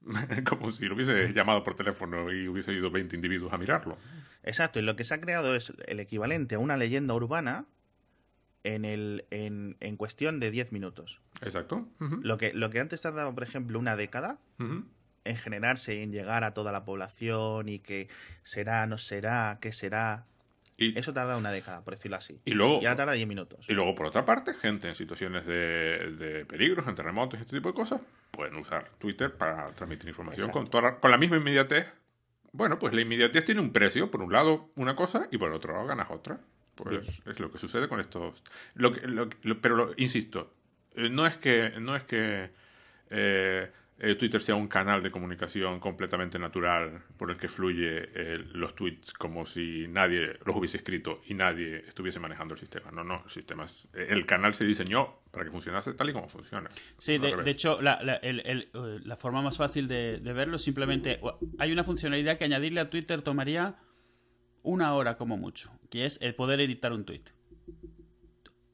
[0.48, 3.98] Como si lo hubiese llamado por teléfono y hubiese ido 20 individuos a mirarlo.
[4.42, 7.66] Exacto, y lo que se ha creado es el equivalente a una leyenda urbana
[8.64, 11.20] en, el, en, en cuestión de 10 minutos.
[11.42, 11.86] Exacto.
[12.00, 16.44] Lo que, lo que antes tardaba, por ejemplo, una década en generarse y en llegar
[16.44, 18.08] a toda la población y que
[18.42, 20.26] será, no será, qué será,
[20.76, 22.40] Y- Eso tarda una década, por decirlo así.
[22.44, 23.64] Y luego, Y ahora tarda 10 minutos.
[23.70, 27.56] y luego, por otra parte, gente en situaciones de, de peligros, en terremotos y este
[27.56, 28.00] tipo de cosas,
[28.32, 31.86] pueden usar Twitter para transmitir información con, toda con la misma inmediatez.
[32.50, 34.10] Bueno, pues la inmediatez tiene un precio.
[34.10, 36.40] Por un lado, una cosa, y por el otro lado, ganas otra.
[36.74, 38.42] Pues es lo que sucede con estos.
[38.74, 40.52] Lo que, lo que- lo- pero lo- insisto,
[40.96, 42.50] eh, no es que, no es que
[43.10, 48.44] eh, eh, Twitter sea un canal de comunicación completamente natural por el que fluye eh,
[48.54, 52.90] los tweets como si nadie los hubiese escrito y nadie estuviese manejando el sistema.
[52.90, 56.28] No, no, el sistema es- el canal se diseñó para que funcionase tal y como
[56.28, 56.68] funciona.
[56.98, 58.68] Sí, de, hecho, la, la- el- el,
[59.04, 61.20] la forma más fácil de, de verlo es simplemente.
[61.58, 63.76] Hay una funcionalidad que añadirle a Twitter tomaría
[64.64, 67.22] una hora como mucho, que es el poder editar un tweet.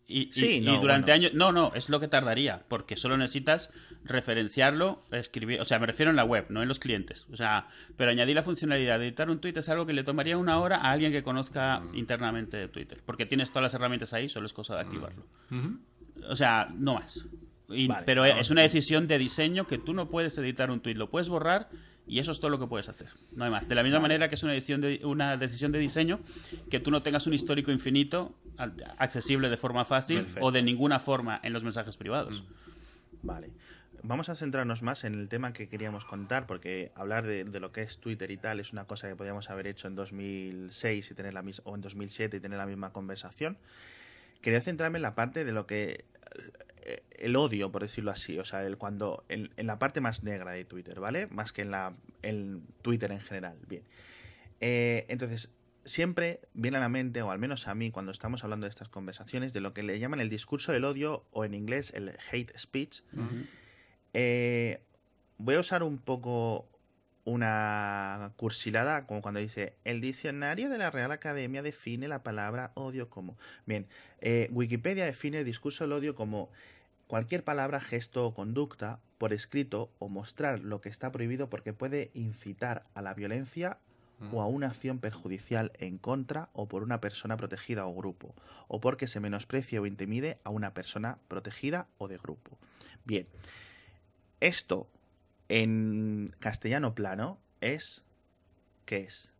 [0.06, 1.26] Y, y- Sí, y no, durante bueno.
[1.26, 1.34] años.
[1.34, 3.70] No, no, es lo que tardaría, porque solo necesitas
[4.04, 5.60] referenciarlo, escribir.
[5.60, 7.28] O sea, me refiero en la web, no en los clientes.
[7.32, 10.36] O sea, pero añadir la funcionalidad de editar un tweet es algo que le tomaría
[10.36, 11.94] una hora a alguien que conozca Mm.
[11.94, 14.76] internamente Twitter, porque tienes todas las herramientas ahí, solo es cosa Mm.
[14.76, 15.26] de activarlo.
[16.28, 17.24] O sea, no más.
[17.68, 20.94] Y- Vale, pero es una decisión de diseño que tú no puedes editar un tweet,
[20.96, 21.68] lo puedes borrar
[22.10, 23.06] y eso es todo lo que puedes hacer.
[23.36, 23.68] No hay más.
[23.68, 26.20] De la misma manera que es una, decisión de, una decisión de diseño
[26.70, 28.34] que tú no tengas un histórico infinito
[28.98, 30.44] accesible de forma fácil Perfecto.
[30.44, 32.42] o de ninguna forma en los mensajes privados.
[33.22, 33.50] Vale.
[34.02, 37.70] Vamos a centrarnos más en el tema que queríamos contar, porque hablar de, de lo
[37.70, 41.14] que es Twitter y tal es una cosa que podíamos haber hecho en 2006 y
[41.14, 43.58] tener la mis- o en 2007 y tener la misma conversación.
[44.40, 46.06] Quería centrarme en la parte de lo que
[47.10, 50.52] el odio, por decirlo así, o sea, el cuando en, en la parte más negra
[50.52, 51.26] de Twitter, ¿vale?
[51.28, 53.58] Más que en la en Twitter en general.
[53.68, 53.82] Bien.
[54.60, 55.50] Eh, entonces,
[55.84, 58.88] siempre viene a la mente, o al menos a mí, cuando estamos hablando de estas
[58.88, 62.56] conversaciones, de lo que le llaman el discurso del odio, o en inglés el hate
[62.58, 63.02] speech.
[64.12, 64.82] Eh,
[65.38, 66.68] voy a usar un poco
[67.24, 73.08] una cursilada, como cuando dice, el diccionario de la Real Academia define la palabra odio
[73.10, 73.36] como...
[73.66, 73.86] Bien,
[74.20, 76.50] eh, Wikipedia define el discurso del odio como
[77.06, 82.10] cualquier palabra, gesto o conducta por escrito o mostrar lo que está prohibido porque puede
[82.14, 83.78] incitar a la violencia
[84.32, 88.34] o a una acción perjudicial en contra o por una persona protegida o grupo,
[88.68, 92.58] o porque se menosprecie o intimide a una persona protegida o de grupo.
[93.04, 93.26] Bien,
[94.40, 94.88] esto
[95.50, 98.04] en castellano plano es...
[98.86, 99.32] ¿Qué es?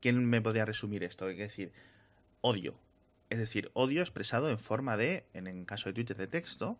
[0.00, 1.28] ¿Quién me podría resumir esto?
[1.28, 1.72] Es decir,
[2.40, 2.78] odio.
[3.28, 6.78] Es decir, odio expresado en forma de, en el caso de Twitter, de texto,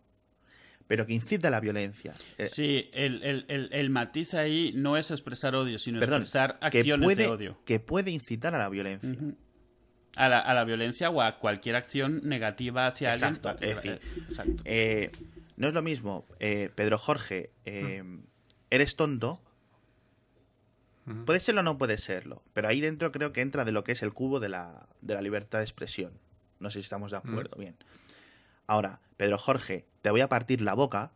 [0.86, 2.14] pero que incita a la violencia.
[2.38, 6.58] Eh, Sí, el, el- el- el matiz ahí no es expresar odio, sino perdón, expresar
[6.60, 7.60] acciones puede, de odio.
[7.64, 9.14] que puede incitar a la violencia.
[10.16, 13.70] A la, a la violencia o a cualquier acción negativa hacia Exacto, alguien.
[13.70, 14.62] es decir, exacto.
[14.64, 15.12] Eh,
[15.56, 18.02] no es lo mismo, eh, Pedro Jorge, eh,
[18.70, 19.40] eres tonto.
[21.26, 23.92] Puede serlo o no puede serlo, pero ahí dentro creo que entra de lo que
[23.92, 26.12] es el cubo de la, de la libertad de expresión.
[26.60, 27.74] No sé si estamos de acuerdo, bien.
[28.68, 31.10] Ahora, Pedro Jorge, te voy a partir la boca,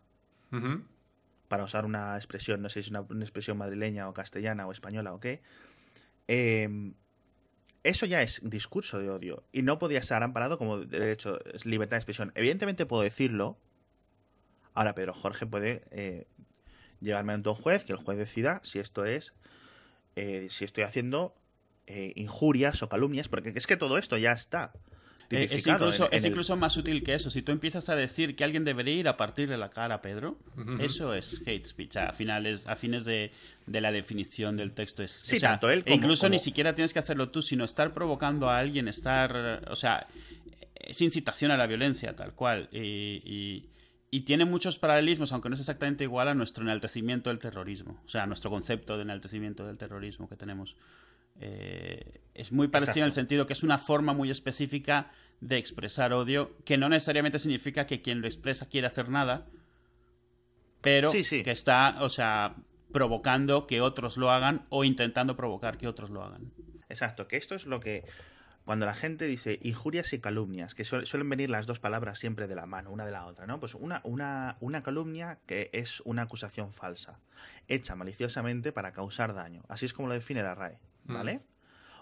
[1.48, 4.72] para usar una expresión, no sé si es una, una expresión madrileña o castellana o
[4.72, 5.42] española o qué,
[6.26, 6.92] eh,
[7.84, 11.96] eso ya es discurso de odio y no podía ser amparado como derecho, es libertad
[11.96, 12.32] de expresión.
[12.34, 13.58] Evidentemente puedo decirlo,
[14.72, 16.26] ahora Pedro Jorge puede eh,
[17.00, 19.34] llevarme ante un juez, que el juez decida si esto es,
[20.16, 21.34] eh, si estoy haciendo
[21.86, 24.72] eh, injurias o calumnias, porque es que todo esto ya está.
[25.30, 27.28] Eh, es incluso, en- en es el- incluso más útil que eso.
[27.30, 30.38] Si tú empiezas a decir que alguien debería ir a partirle la cara a Pedro,
[30.80, 31.96] eso es hate speech.
[31.96, 33.32] A finales, a fines de,
[33.66, 35.12] de la definición del texto es.
[35.12, 37.64] Sí, o sea, tanto él e como- incluso ni siquiera tienes que hacerlo tú, sino
[37.64, 40.06] estar provocando a alguien, estar, o sea,
[40.74, 42.68] es incitación a la violencia tal cual.
[42.72, 42.78] Y,
[43.24, 43.64] y-
[44.14, 48.08] y tiene muchos paralelismos, aunque no es exactamente igual a nuestro enaltecimiento del terrorismo, o
[48.08, 50.76] sea, a nuestro concepto de enaltecimiento del terrorismo que tenemos.
[51.40, 56.12] Eh, es muy parecido en el sentido que es una forma muy específica de expresar
[56.12, 59.48] odio, que no necesariamente significa que quien lo expresa quiere hacer nada,
[60.80, 61.42] pero Sí, sí.
[61.42, 62.54] que está, o sea,
[62.92, 66.52] provocando que otros lo hagan o intentando provocar que otros lo hagan.
[66.88, 68.04] Exacto, que esto es lo que
[68.64, 72.46] cuando la gente dice injurias y calumnias, que suel- suelen venir las dos palabras siempre
[72.46, 73.60] de la mano, una de la otra, ¿no?
[73.60, 77.20] Pues una, una, una calumnia que es una acusación falsa,
[77.68, 79.62] hecha maliciosamente para causar daño.
[79.68, 81.42] Así es como lo define la RAE, ¿vale?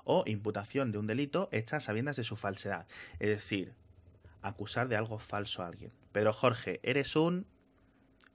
[0.05, 2.87] O imputación de un delito hecha a sabiendas de su falsedad.
[3.19, 3.75] Es decir,
[4.41, 5.93] acusar de algo falso a alguien.
[6.13, 7.47] Pero Jorge, eres un,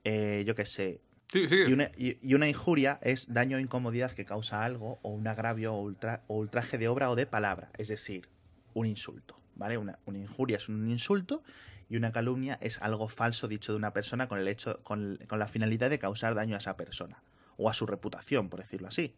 [0.04, 1.00] eh, yo qué sé,
[1.32, 6.24] Y una, injuria es daño o incomodidad que causa algo, o un agravio o, ultra-
[6.26, 8.28] o ultraje de obra o de palabra, es decir,
[8.72, 9.76] un insulto, ¿vale?
[9.76, 11.42] Una, injuria es un insulto
[11.90, 15.48] y una calumnia es algo falso dicho de una persona con, el hecho, con, la
[15.48, 17.22] finalidad de causar daño a esa persona,
[17.58, 19.14] o a su reputación, por decirlo así.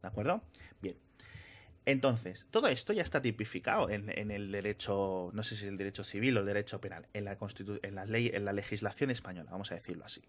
[0.00, 0.42] ¿De acuerdo?
[0.80, 0.96] Bien.
[1.84, 6.36] Entonces, todo esto ya está tipificado en, el derecho, no sé si el derecho civil
[6.36, 7.38] o el derecho penal, en la,
[7.82, 10.22] en la ley, en la legislación española, vamos a decirlo así.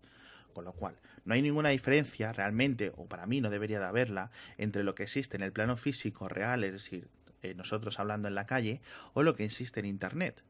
[0.53, 4.31] Con lo cual, no hay ninguna diferencia realmente, o para mí no debería de haberla,
[4.57, 7.07] entre lo que existe en el plano físico real, es decir,
[7.41, 8.81] eh, nosotros hablando en la calle,
[9.13, 10.43] o lo que existe en Internet.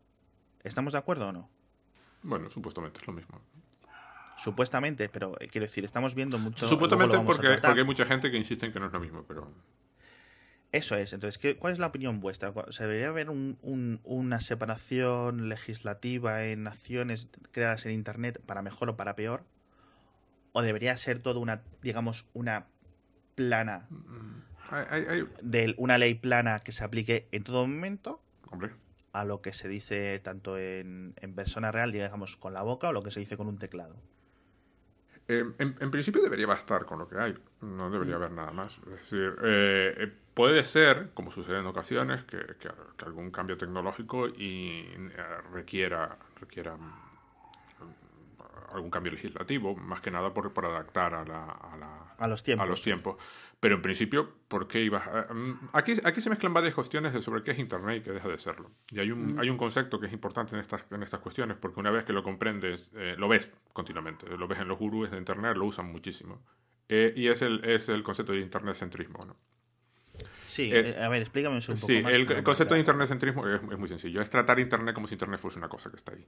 [0.64, 1.50] ¿Estamos de acuerdo o no?
[2.24, 3.42] Bueno, supuestamente es lo mismo.
[4.38, 6.68] Supuestamente, pero eh, quiero decir, estamos viendo mucho.
[6.68, 9.54] Supuestamente porque, porque hay mucha gente que insiste en que no es lo mismo, pero.
[10.72, 11.14] Eso es.
[11.14, 12.54] Entonces, ¿qué, ¿cuál es la opinión vuestra?
[12.70, 18.90] ¿Se debería haber un, un, una separación legislativa en acciones creadas en Internet para mejor
[18.90, 19.44] o para peor?
[20.60, 22.68] ¿O debería ser todo una, digamos, una
[23.36, 23.88] plana?
[24.70, 25.26] Hay, hay...
[25.42, 28.22] De una ley plana que se aplique en todo momento?
[28.52, 28.72] Hombre.
[29.14, 32.92] A lo que se dice tanto en, en persona real, digamos, con la boca, o
[32.92, 33.96] lo que se dice con un teclado.
[35.30, 38.80] Eh, en, en, principio debería bastar con lo que hay, no debería haber nada más.
[38.80, 44.28] Es decir, eh, puede ser, como sucede en ocasiones, que, que, que algún cambio tecnológico
[44.28, 46.76] y, eh, requiera, requiera
[48.74, 52.44] algún cambio legislativo, más que nada por, por adaptar a, la, a, la, a, los
[52.44, 52.66] tiempos.
[52.66, 53.16] a los tiempos.
[53.60, 57.22] Pero en principio, ¿por qué ibas a, mm, aquí, aquí se mezclan varias cuestiones de
[57.22, 58.72] sobre qué es Internet y qué deja de serlo.
[58.92, 59.40] Y hay un, mm.
[59.40, 62.14] hay un concepto que es importante en estas, en estas cuestiones, porque una vez que
[62.14, 65.92] lo comprendes, eh, lo ves continuamente, lo ves en los gurúes de Internet, lo usan
[65.92, 66.42] muchísimo.
[66.88, 69.36] Eh, y es el, es el concepto de Internet-centrismo, ¿no?
[70.46, 72.12] Sí, eh, a ver, explícame un poco sí, más.
[72.12, 74.22] El, el concepto de Internet-centrismo es, es muy sencillo.
[74.22, 76.26] Es tratar Internet como si Internet fuese una cosa que está ahí.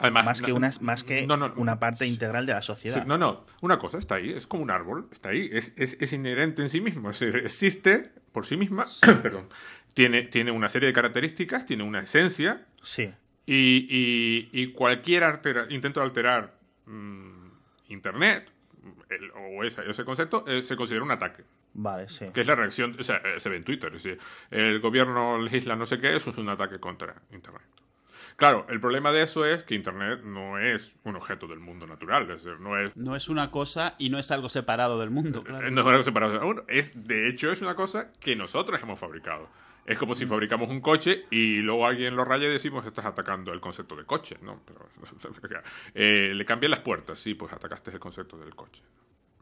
[0.00, 3.02] Además, más que, una, más que no, no, una parte integral de la sociedad.
[3.02, 3.44] Sí, no, no.
[3.60, 6.70] Una cosa está ahí, es como un árbol, está ahí, es, es, es inherente en
[6.70, 9.06] sí mismo, es decir, existe por sí misma, sí.
[9.22, 9.48] perdón,
[9.94, 12.66] tiene, tiene una serie de características, tiene una esencia.
[12.82, 13.12] Sí.
[13.44, 16.54] Y, y, y cualquier altera, intento de alterar
[16.86, 17.50] mmm,
[17.88, 18.50] Internet
[19.10, 21.44] el, o ese, ese concepto eh, se considera un ataque.
[21.74, 22.26] Vale, sí.
[22.32, 23.94] Que es la reacción, o sea, eh, se ve en Twitter.
[23.94, 24.18] Es decir,
[24.50, 27.62] el gobierno legisla no sé qué, eso es un ataque contra Internet.
[28.40, 32.22] Claro, el problema de eso es que Internet no es un objeto del mundo natural,
[32.22, 32.96] es decir, no es...
[32.96, 35.70] No es una cosa y no es algo separado del mundo, claro.
[35.70, 38.98] No es algo separado del mundo, es, de hecho es una cosa que nosotros hemos
[38.98, 39.46] fabricado.
[39.84, 43.52] Es como si fabricamos un coche y luego alguien lo raya y decimos estás atacando
[43.52, 44.62] el concepto de coche, ¿no?
[45.42, 45.60] Pero,
[45.94, 48.82] eh, le cambié las puertas, sí, pues atacaste el concepto del coche.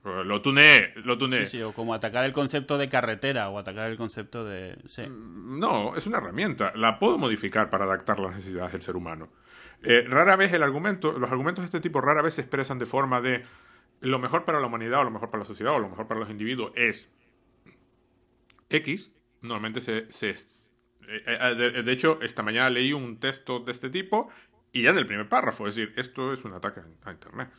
[0.05, 1.47] Lo tuneé, lo tuneé.
[1.47, 4.79] Sí, sí, o como atacar el concepto de carretera o atacar el concepto de...
[4.87, 5.03] Sí.
[5.09, 6.73] No, es una herramienta.
[6.77, 9.29] La puedo modificar para adaptar las necesidades del ser humano.
[9.83, 12.87] Eh, rara vez el argumento, los argumentos de este tipo rara vez se expresan de
[12.87, 13.45] forma de
[14.01, 16.21] lo mejor para la humanidad o lo mejor para la sociedad o lo mejor para
[16.21, 17.11] los individuos es
[18.71, 19.13] X.
[19.43, 20.11] Normalmente se...
[20.11, 24.31] se eh, de, de hecho, esta mañana leí un texto de este tipo
[24.73, 27.51] y ya en el primer párrafo, es decir, esto es un ataque a Internet.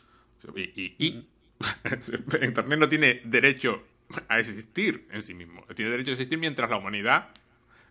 [0.56, 1.30] Y, y, y
[2.42, 3.84] Internet no tiene derecho
[4.28, 5.64] a existir en sí mismo.
[5.76, 7.30] Tiene derecho a existir mientras la humanidad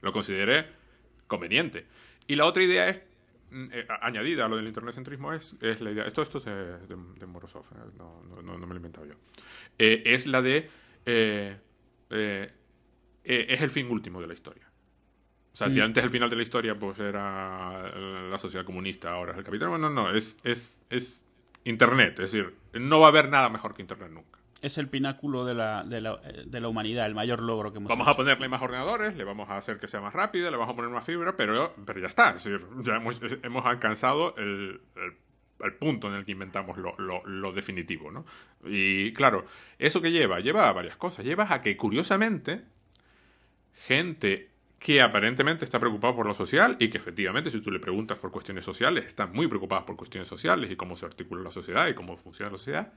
[0.01, 0.67] lo considere
[1.27, 1.87] conveniente.
[2.27, 3.01] Y la otra idea es,
[3.53, 6.05] eh, añadida a lo del internetcentrismo, es, es la idea.
[6.05, 7.91] Esto, esto es de, de, de Morozov, ¿eh?
[7.97, 9.15] no, no, no, me lo he inventado yo.
[9.79, 10.69] Eh, es la de.
[11.07, 11.57] Eh,
[13.25, 14.69] es el fin último de la historia.
[15.53, 15.71] O sea, mm.
[15.71, 17.91] si antes el final de la historia pues era
[18.31, 19.79] la sociedad comunista, ahora es el capitalismo.
[19.79, 21.28] No, no, es, es, es
[21.69, 22.19] Internet.
[22.21, 24.39] Es decir, no va a haber nada mejor que Internet nunca.
[24.61, 27.89] Es el pináculo de la, de la, de la humanidad, el mayor logro que hemos
[27.89, 28.13] Vamos hecho.
[28.13, 30.77] a ponerle más ordenadores, le vamos a hacer que sea más rápida, le vamos a
[30.77, 32.31] poner más fibra, pero, pero ya está.
[32.31, 35.17] Es decir, ya hemos, hemos alcanzado el, el,
[35.65, 38.25] el, punto en el que inventamos lo, lo, lo, definitivo, ¿no?
[38.65, 39.45] Y claro,
[39.79, 40.41] ¿eso que lleva?
[40.41, 41.25] Lleva a varias cosas.
[41.25, 42.65] Lleva a que, curiosamente,
[43.87, 44.48] gente
[44.79, 48.31] que aparentemente está preocupado por lo social y que efectivamente si tú le preguntas por
[48.31, 51.95] cuestiones sociales, están muy preocupados por cuestiones sociales y cómo se articula la sociedad y
[51.95, 52.93] cómo funciona la sociedad,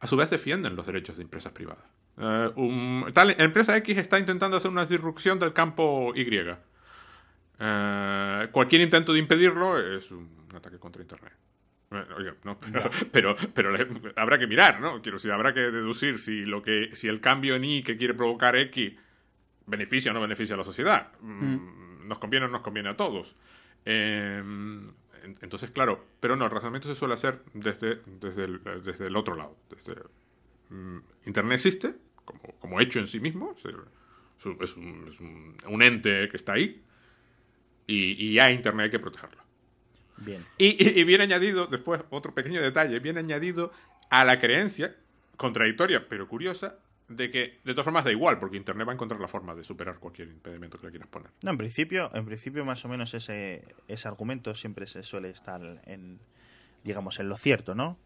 [0.00, 1.84] a su vez defienden los derechos de empresas privadas.
[2.16, 6.40] Uh, un, tal empresa X está intentando hacer una disrupción del campo Y.
[7.58, 11.32] Uh, cualquier intento de impedirlo es un ataque contra Internet.
[12.44, 15.00] No, pero, pero, pero, pero, habrá que mirar, ¿no?
[15.02, 18.14] Quiero decir, habrá que deducir si lo que, si el cambio en Y que quiere
[18.14, 18.94] provocar X
[19.66, 21.12] beneficia o no beneficia a la sociedad.
[21.20, 22.06] Mm.
[22.08, 23.36] Nos conviene o no nos conviene a todos.
[23.84, 24.42] Eh,
[25.40, 29.36] entonces, claro, pero no, el razonamiento se suele hacer desde, desde, el, desde el otro
[29.36, 29.56] lado.
[29.70, 29.94] Desde,
[30.70, 31.94] um, Internet existe
[32.24, 34.58] como, como, hecho en sí mismo, es, es, un,
[35.06, 36.82] es un, un, ente que está ahí
[37.86, 39.42] y, y ya Internet hay que protegerlo.
[40.18, 40.44] Bien.
[40.58, 43.72] Y, y, y viene añadido, después, otro pequeño detalle, viene añadido
[44.10, 44.96] a la creencia,
[45.36, 46.78] contradictoria pero curiosa,
[47.16, 49.64] de que de todas formas da igual, porque Internet va a encontrar la forma de
[49.64, 51.30] superar cualquier impedimento que le quieras poner.
[51.42, 55.60] No, en principio, en principio más o menos ese, ese argumento siempre se suele estar
[55.86, 56.18] en,
[56.84, 57.98] digamos, en lo cierto, ¿no?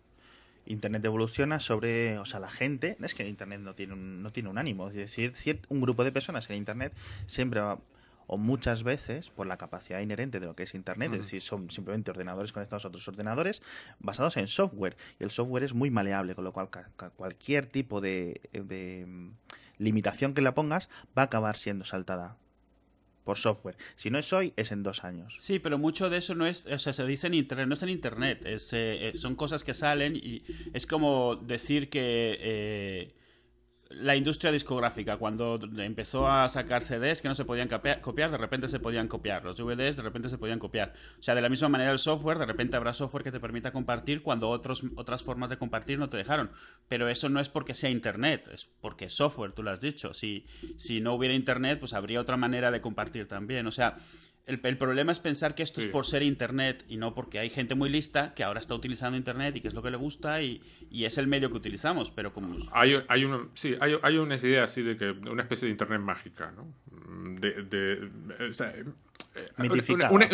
[0.67, 4.49] Internet evoluciona sobre, o sea, la gente, es que Internet no tiene un, no tiene
[4.49, 6.93] un ánimo, es decir, un grupo de personas en Internet
[7.27, 7.79] siempre va,
[8.27, 11.71] o muchas veces por la capacidad inherente de lo que es Internet, es decir, son
[11.71, 13.63] simplemente ordenadores conectados a otros ordenadores
[13.99, 14.97] basados en software.
[15.19, 16.69] Y el software es muy maleable, con lo cual
[17.17, 19.31] cualquier tipo de, de mm,
[19.79, 22.37] limitación que la pongas va a acabar siendo saltada
[23.25, 23.77] por software.
[23.97, 25.37] Si no es hoy, es en dos años.
[25.41, 27.83] Sí, pero mucho de eso no es, o sea, se dice en Internet, no es
[27.83, 32.39] en Internet, es, eh, son cosas que salen y es como decir que...
[32.41, 33.15] Eh,
[33.91, 38.69] la industria discográfica, cuando empezó a sacar CDs que no se podían copiar, de repente
[38.69, 39.45] se podían copiar.
[39.45, 40.93] Los DVDs de repente se podían copiar.
[41.19, 43.73] O sea, de la misma manera el software, de repente habrá software que te permita
[43.73, 46.51] compartir cuando otros, otras formas de compartir no te dejaron.
[46.89, 50.13] Pero eso no es porque sea Internet, es porque es software, tú lo has dicho.
[50.15, 50.47] Si,
[50.77, 53.67] si no hubiera Internet, pues habría otra manera de compartir también.
[53.67, 53.97] O sea,
[54.47, 57.75] el, problema es pensar que esto es por ser Internet y no porque hay gente
[57.75, 60.63] muy lista que ahora está utilizando Internet y que es lo que le gusta y,
[60.93, 62.57] es el medio que utilizamos, pero como...
[62.73, 66.01] Hay, hay, una, sí, hay, hay una idea así de que una especie de Internet
[66.01, 66.73] mágica, ¿no?
[67.41, 68.11] De, de,
[68.49, 68.85] o sea, eh,
[69.91, 70.29] una, una,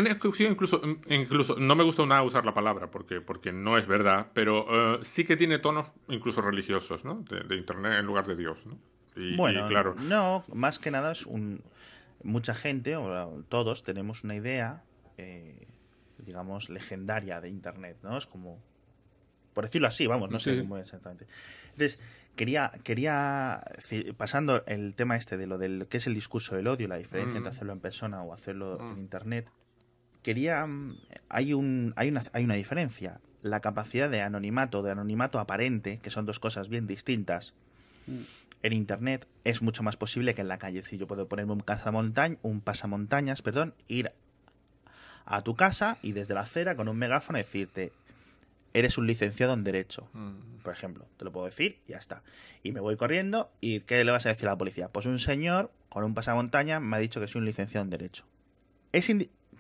[0.49, 4.67] incluso, incluso, no me gusta nada usar la palabra porque, porque no es verdad, pero
[4.97, 7.25] eh, sí que tiene tonos incluso religiosos, ¿no?
[7.49, 8.79] De, Internet en lugar de Dios, ¿no?
[9.17, 9.95] Y, bueno, claro.
[10.01, 11.63] no, más que nada es un,
[12.25, 14.85] mucha gente, o todos, tenemos una idea,
[15.19, 15.67] eh,
[16.19, 18.17] digamos, legendaria de Internet, ¿no?
[18.17, 18.63] Es como,
[19.53, 21.27] por decirlo así, vamos, no sé cómo exactamente.
[21.73, 21.99] Entonces,
[22.37, 23.63] quería, quería,
[24.17, 27.37] pasando el tema este de lo del que es el discurso del odio, la diferencia
[27.37, 27.55] entre mm.
[27.55, 29.01] hacerlo en persona o hacerlo en mm.
[29.01, 29.49] Internet,
[30.23, 30.67] quería,
[31.29, 33.21] hay, un, hay, una, hay una diferencia.
[33.43, 37.55] La capacidad de anonimato, de anonimato aparente, que son dos cosas bien distintas,
[38.07, 38.23] mm
[38.63, 40.83] en internet es mucho más posible que en la calle.
[40.85, 41.65] Si yo puedo ponerme un,
[42.43, 44.13] un pasamontañas, perdón, ir
[45.25, 47.93] a tu casa y desde la acera con un megáfono decirte,
[48.75, 50.63] eres un licenciado en Derecho, mm.
[50.63, 51.07] por ejemplo.
[51.17, 52.23] Te lo puedo decir y ya está.
[52.63, 54.89] Y me voy corriendo y ¿qué le vas a decir a la policía?
[54.89, 58.25] Pues un señor con un pasamontañas me ha dicho que soy un licenciado en Derecho.
[58.93, 59.11] Es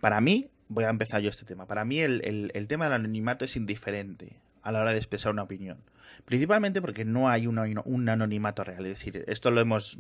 [0.00, 3.44] para mí, voy a empezar yo este tema, para mí el, el tema del anonimato
[3.44, 5.78] es indiferente a la hora de expresar una opinión.
[6.24, 8.86] Principalmente porque no hay un anonimato real.
[8.86, 9.98] Es decir, esto lo hemos.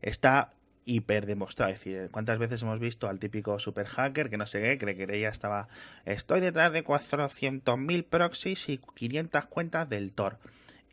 [0.00, 0.52] Está
[0.84, 1.72] hiper demostrado.
[1.72, 4.96] Es decir, ¿cuántas veces hemos visto al típico super hacker que no sé qué, cree
[4.96, 5.68] que ella estaba.
[6.04, 10.38] Estoy detrás de 400.000 proxies y 500 cuentas del Tor.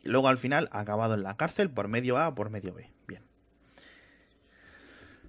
[0.02, 2.72] Y luego al final ha acabado en la cárcel por medio A o por medio
[2.72, 2.90] B.
[3.06, 3.22] Bien.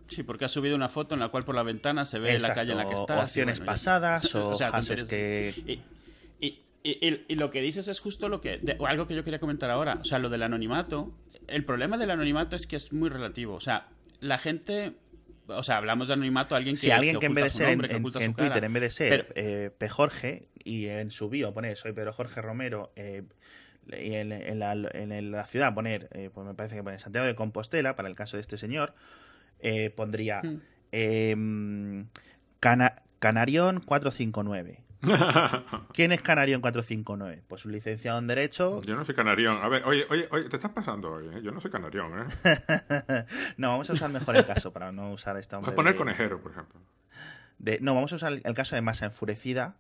[0.08, 2.54] Sí, porque ha subido una foto en la cual por la ventana se ve la
[2.54, 3.18] calle en la que está.
[3.18, 4.58] O acciones pasadas o,
[5.08, 5.54] que.
[5.66, 5.82] Y,
[7.30, 10.20] lo que dices es justo lo que algo que yo quería comentar ahora, o sea,
[10.20, 11.14] lo del anonimato.
[11.48, 13.90] El problema del anonimato es que es muy relativo, o sea,
[14.20, 14.94] la gente
[15.48, 17.70] o sea, hablamos de anonimato a alguien que Si alguien que, en vez de ser
[17.70, 19.90] en, Twitter, en vez de ser eh, P.
[19.90, 23.24] Jorge y en su bio pone soy Pedro Jorge Romero eh,
[23.88, 28.08] y en, la, ciudad poner, eh, pues me parece que pone Santiago de Compostela, para
[28.08, 28.94] el caso de este señor,
[29.96, 30.62] pondría hmm.
[30.92, 32.08] em,
[33.20, 34.84] Canarión 459.
[35.94, 37.44] ¿Quién es Canarión 459?
[37.48, 38.82] Pues un licenciado en Derecho.
[38.82, 39.58] Yo no soy Canarión.
[39.64, 41.28] A ver, oye, oye, oye, te estás pasando hoy.
[41.28, 41.42] ¿eh?
[41.44, 42.26] Yo no soy Canarión, ¿eh?
[43.58, 45.58] no, vamos a usar mejor el caso para no usar esta.
[45.58, 46.80] Vamos a poner conejero, por ejemplo.
[47.82, 49.76] no, vamos a usar el caso de Masa Enfurecida,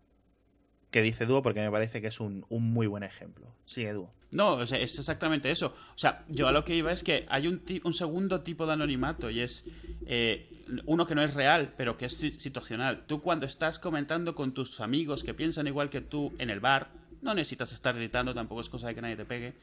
[0.91, 3.55] que dice Dúo, porque me parece que es un, un muy buen ejemplo.
[3.65, 4.13] Sigue Dúo.
[4.31, 5.67] No, es exactamente eso.
[5.67, 8.73] O sea, yo a lo que iba es que hay un, un segundo tipo de
[8.73, 9.65] anonimato y es
[10.05, 10.49] eh,
[10.85, 13.05] uno que no es real, pero que es situacional.
[13.07, 16.91] Tú cuando estás comentando con tus amigos que piensan igual que tú en el bar,
[17.21, 19.53] no necesitas estar gritando, tampoco es cosa de que nadie te pegue.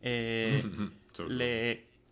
[0.00, 0.62] Eh,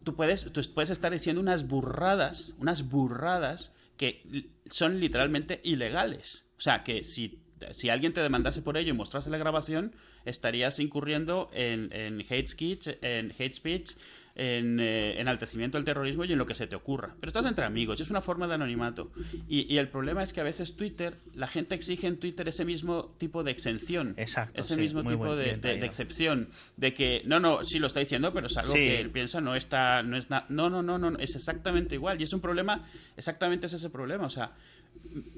[0.04, 6.44] tú, puedes, tú puedes estar diciendo unas burradas, unas burradas que son literalmente ilegales.
[6.58, 9.94] O sea, que si si alguien te demandase por ello y mostrase la grabación,
[10.24, 13.92] estarías incurriendo en, hate speech, en hate speech,
[14.34, 17.14] en eh, enaltecimiento del terrorismo y en lo que se te ocurra.
[17.20, 19.12] Pero estás entre amigos, es una forma de anonimato.
[19.48, 23.14] Y, el problema es que a veces Twitter, la gente exige en Twitter ese mismo
[23.18, 24.14] tipo de exención.
[24.16, 24.60] Exacto.
[24.60, 25.50] Ese mismo tipo de,
[25.84, 26.48] excepción.
[26.76, 29.54] De que, no, no, sí lo está diciendo, pero es algo que él piensa, no
[29.54, 32.20] está, no es no, no, no, no, es exactamente igual.
[32.20, 34.26] Y es un problema, exactamente es ese problema.
[34.26, 34.52] O sea,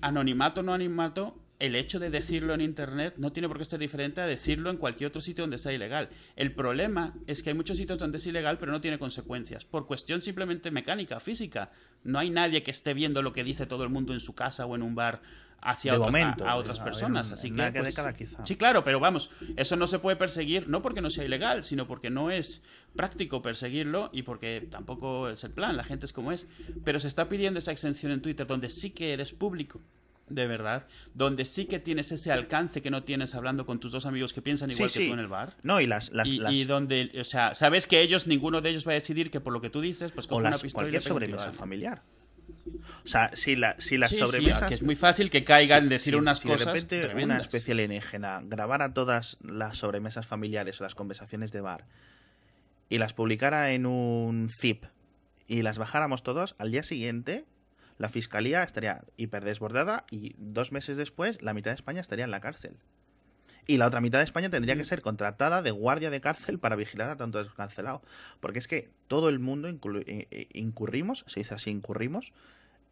[0.01, 4.21] anonimato, no anonimato, el hecho de decirlo en Internet no tiene por qué ser diferente
[4.21, 6.09] a decirlo en cualquier otro sitio donde sea ilegal.
[6.37, 9.65] El problema es que hay muchos sitios donde es ilegal pero no tiene consecuencias.
[9.65, 11.71] Por cuestión simplemente mecánica, física.
[12.03, 14.67] No hay nadie que esté viendo lo que dice todo el mundo en su casa
[14.67, 15.23] o en un bar
[15.61, 17.31] hacia a, otras personas.
[17.31, 17.95] Así que, pues,
[18.45, 21.87] Sí, claro, pero vamos, eso no se puede perseguir, no porque no sea ilegal, sino
[21.87, 22.63] porque no es
[22.95, 26.47] práctico perseguirlo y porque tampoco es el plan, la gente es como es.
[26.85, 29.81] Pero se está pidiendo esa exención en Twitter donde sí que eres público
[30.29, 34.07] de verdad, donde sí que tienes ese alcance que no tienes hablando con tus dos
[34.07, 35.09] amigos que piensan igual Sí, que sí.
[35.09, 35.55] tú en el bar.
[35.63, 36.11] No, y las.
[36.13, 38.95] las, Y, las- y donde, o sea, sabes que ellos, ninguno de ellos va a
[38.95, 42.03] decidir que por lo que tú dices, pues coge una pistola cualquier sobremesa familiar.
[43.05, 44.69] O sea, si, la, si las Sí, sobremesas.
[44.69, 47.39] que es muy fácil que caigan si- decir si- unas si cosas de repente una
[47.39, 51.87] especie alienígena grabara todas las sobremesas familiares o las conversaciones de bar
[52.89, 54.85] y las publicara en un zip
[55.47, 57.45] y las bajáramos todos, al día siguiente
[57.99, 62.31] la fiscalía estaría hiper desbordada y dos meses después la mitad de España estaría en
[62.31, 62.77] la cárcel.
[63.67, 64.79] Y la otra mitad de España tendría Mm.
[64.79, 68.03] que ser contratada de guardia de cárcel para vigilar a tanto descancelado.
[68.41, 69.79] Porque es que todo el mundo eh,
[70.31, 72.33] eh, incurrimos, se dice así, incurrimos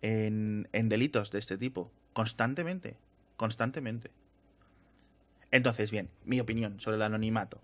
[0.00, 1.92] en, en delitos de este tipo.
[2.14, 2.96] Constantemente.
[3.36, 4.10] Constantemente.
[5.50, 7.60] Entonces, bien, mi opinión sobre el anonimato.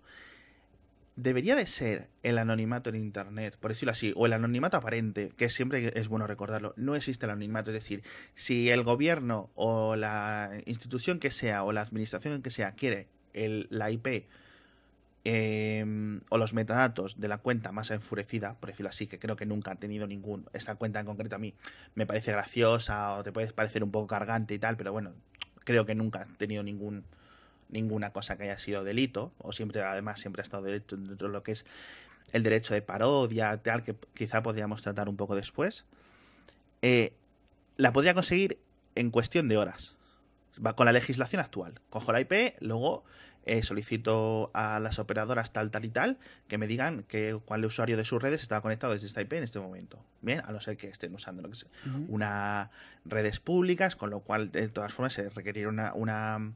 [1.21, 5.49] Debería de ser el anonimato en Internet, por decirlo así, o el anonimato aparente, que
[5.49, 6.73] siempre es bueno recordarlo.
[6.77, 8.03] No existe el anonimato, es decir,
[8.35, 13.67] si el gobierno o la institución que sea o la administración que sea quiere el,
[13.69, 14.27] la IP
[15.25, 19.45] eh, o los metadatos de la cuenta más enfurecida, por decirlo así, que creo que
[19.45, 20.45] nunca han tenido ningún.
[20.53, 21.53] Esta cuenta en concreto a mí
[21.95, 25.13] me parece graciosa o te puede parecer un poco cargante y tal, pero bueno,
[25.65, 27.03] creo que nunca han tenido ningún
[27.69, 31.33] ninguna cosa que haya sido delito, o siempre, además, siempre ha estado dentro dentro de
[31.33, 31.65] lo que es
[32.31, 35.85] el derecho de parodia, tal, que quizá podríamos tratar un poco después.
[36.81, 37.13] Eh,
[37.77, 38.59] la podría conseguir
[38.95, 39.95] en cuestión de horas.
[40.65, 41.79] Va con la legislación actual.
[41.89, 43.03] Cojo la IP, luego
[43.45, 46.17] eh, solicito a las operadoras tal, tal y tal
[46.47, 49.43] que me digan que cuál usuario de sus redes estaba conectado desde esta IP en
[49.43, 50.03] este momento.
[50.21, 52.71] Bien, a no ser que estén usando lo que sea,
[53.05, 56.53] redes públicas, con lo cual de todas formas se requeriría una, una,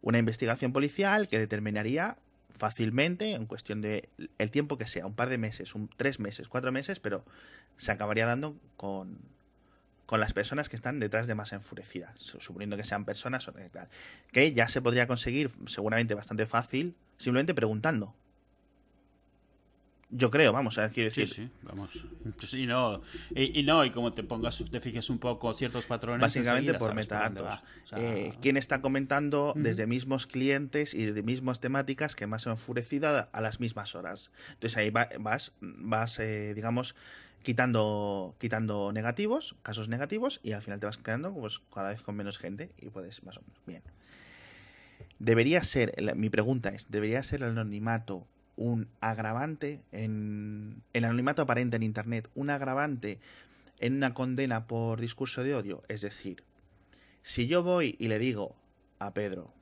[0.00, 2.16] una investigación policial que determinaría
[2.50, 6.48] fácilmente, en cuestión de el tiempo que sea, un par de meses, un, tres meses,
[6.48, 7.24] cuatro meses, pero
[7.76, 9.18] se acabaría dando con,
[10.06, 13.50] con las personas que están detrás de más enfurecidas, su- suponiendo que sean personas
[14.32, 18.14] que ya se podría conseguir seguramente bastante fácil, simplemente preguntando.
[20.10, 22.06] Yo creo, vamos, a quiero Sí, decir, sí, vamos.
[22.38, 23.02] Sí, no.
[23.34, 26.20] Y, y no, y como te pongas, te fijes un poco ciertos patrones.
[26.20, 27.44] Básicamente por metadatos.
[27.44, 27.62] va.
[27.84, 32.46] O sea, Eh, ¿Quién está comentando desde mismos clientes y de mismas temáticas que más
[32.46, 34.30] han enfurecido a las mismas horas?
[34.54, 36.96] Entonces ahí va- vas, vas eh, digamos,
[37.42, 42.16] quitando, quitando negativos, casos negativos, y al final te vas quedando pues, cada vez con
[42.16, 43.58] menos gente y puedes más o menos.
[43.66, 43.82] Bien.
[45.18, 48.26] Debería ser, mi pregunta es, ¿debería ser el anonimato
[48.58, 53.20] un agravante en el anonimato aparente en Internet, un agravante
[53.78, 55.82] en una condena por discurso de odio?
[55.88, 56.42] Es decir,
[57.22, 58.56] si yo voy y le digo
[58.98, 59.54] a Pedro,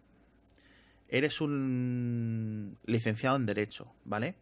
[1.09, 4.35] eres un licenciado en Derecho, ¿vale?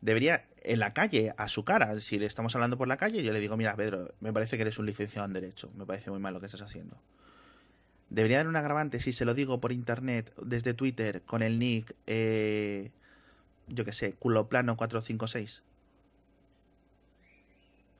[0.00, 3.32] Debería, en la calle, a su cara, si le estamos hablando por la calle, yo
[3.32, 6.20] le digo, mira, Pedro, me parece que eres un licenciado en Derecho, me parece muy
[6.20, 7.00] mal lo que estás haciendo.
[8.08, 11.94] Debería haber un agravante si se lo digo por internet, desde Twitter, con el nick,
[12.06, 12.92] eh,
[13.68, 15.62] yo qué sé, culoplano 456.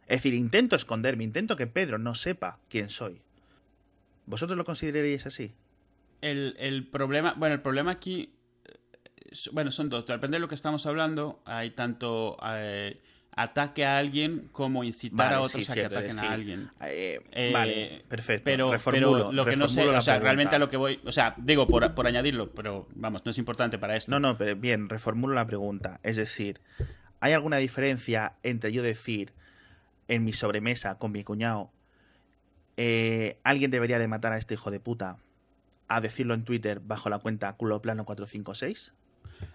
[0.07, 3.21] Es decir, intento esconderme, intento que Pedro no sepa quién soy.
[4.27, 5.55] ¿Vosotros lo consideraríais así?
[6.21, 8.33] El, el problema, bueno, el problema aquí,
[8.65, 10.07] eh, bueno, son dos.
[10.07, 11.41] Depende de lo que estamos hablando.
[11.45, 13.01] Hay tanto eh,
[13.39, 16.71] ataque a alguien como incitar Vale, a sí, otros a que cierto, ataquen a alguien.
[16.83, 18.43] Eh, Eh, vale, perfecto.
[18.45, 20.19] Pero, reformulo, pero lo que no sé, o sea, pregunta.
[20.19, 23.39] realmente a lo que voy, o sea, digo por, por añadirlo, pero vamos, no es
[23.39, 24.11] importante para esto.
[24.11, 26.01] No, no, pero bien, reformulo la pregunta.
[26.03, 26.61] Es decir,
[27.21, 29.33] ¿hay alguna diferencia entre yo decir
[30.09, 31.71] en mi sobremesa con mi cuñado,
[32.77, 35.19] eh, alguien debería de matar a este hijo de puta,
[35.87, 38.93] a decirlo en Twitter bajo la cuenta culoplano456?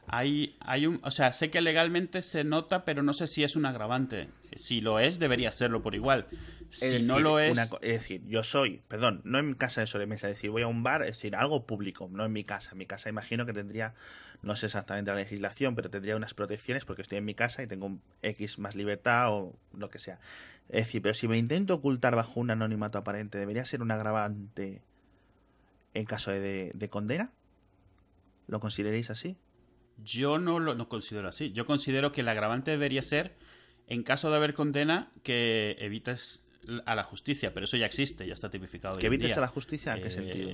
[0.07, 3.55] Hay, hay un, o sea, sé que legalmente se nota, pero no sé si es
[3.55, 4.27] un agravante.
[4.55, 6.27] Si lo es, debería serlo por igual.
[6.69, 9.87] Si no lo es, una es decir, yo soy, perdón, no en mi casa de
[9.87, 12.71] sobremesa, es decir, voy a un bar, es decir, algo público, no en mi casa.
[12.71, 13.93] En mi casa imagino que tendría,
[14.41, 17.67] no sé exactamente la legislación, pero tendría unas protecciones porque estoy en mi casa y
[17.67, 20.19] tengo un X más libertad o lo que sea.
[20.69, 24.81] Es decir, pero si me intento ocultar bajo un anonimato aparente, ¿debería ser un agravante
[25.93, 27.31] en caso de, de- de condena?
[28.47, 29.37] ¿Lo consideréis así?
[30.03, 31.51] Yo no lo no considero así.
[31.51, 33.33] Yo considero que el agravante debería ser,
[33.87, 36.43] en caso de haber condena, que evites
[36.85, 38.95] a la justicia, pero eso ya existe, ya está tipificado.
[38.95, 39.37] ¿Que hoy en evites día.
[39.37, 39.93] a la justicia?
[39.95, 40.51] ¿En qué Eh, sentido?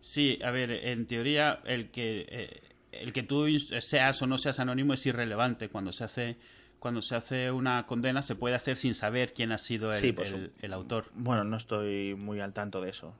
[0.00, 2.60] Sí, a ver, en teoría el que eh,
[2.92, 3.46] el que tú
[3.80, 6.36] seas o no seas anónimo es irrelevante cuando se hace
[6.78, 10.12] cuando se hace una condena se puede hacer sin saber quién ha sido el, Sí,
[10.12, 11.10] por el- su- el autor.
[11.14, 13.14] Bueno, no estoy muy al tanto de eso.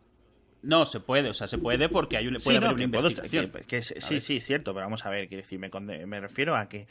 [0.63, 2.79] No, se puede, o sea, se puede porque hay un, puede Sí, haber no, una
[2.85, 3.51] que puedo- investigación.
[3.51, 5.71] que- que es- sí, sí, cierto, pero vamos a ver, quiero decir, me,
[6.07, 6.87] me refiero a que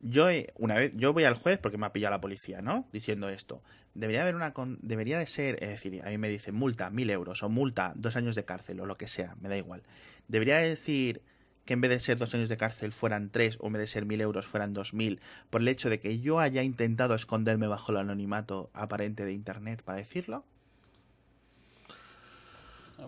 [0.00, 0.26] yo
[0.56, 2.86] una vez yo voy al juez porque me ha pillado la policía, ¿no?
[2.92, 3.62] Diciendo esto.
[3.94, 7.42] Debería haber una debería de ser, es decir, a mí me dicen multa mil euros
[7.42, 9.82] o multa dos años de cárcel o lo que sea, me da igual.
[10.28, 11.22] Debería decir
[11.64, 13.86] que en vez de ser dos años de cárcel fueran tres o en vez de
[13.86, 17.66] ser mil euros fueran dos mil por el hecho de que yo haya intentado esconderme
[17.68, 20.44] bajo el anonimato aparente de internet para decirlo.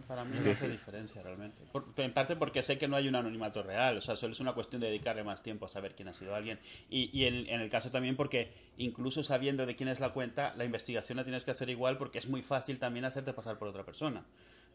[0.06, 1.62] Para mí no hace diferencia realmente.
[1.96, 4.52] en parte porque sé que no hay un anonimato real, o sea, solo es una
[4.52, 6.58] cuestión de dedicarle más tiempo a saber quién ha sido alguien.
[6.90, 11.16] Y, en, el caso también porque incluso sabiendo de quién es la cuenta, la investigación
[11.16, 14.24] la tienes que hacer igual porque es muy fácil también hacerte pasar por otra persona.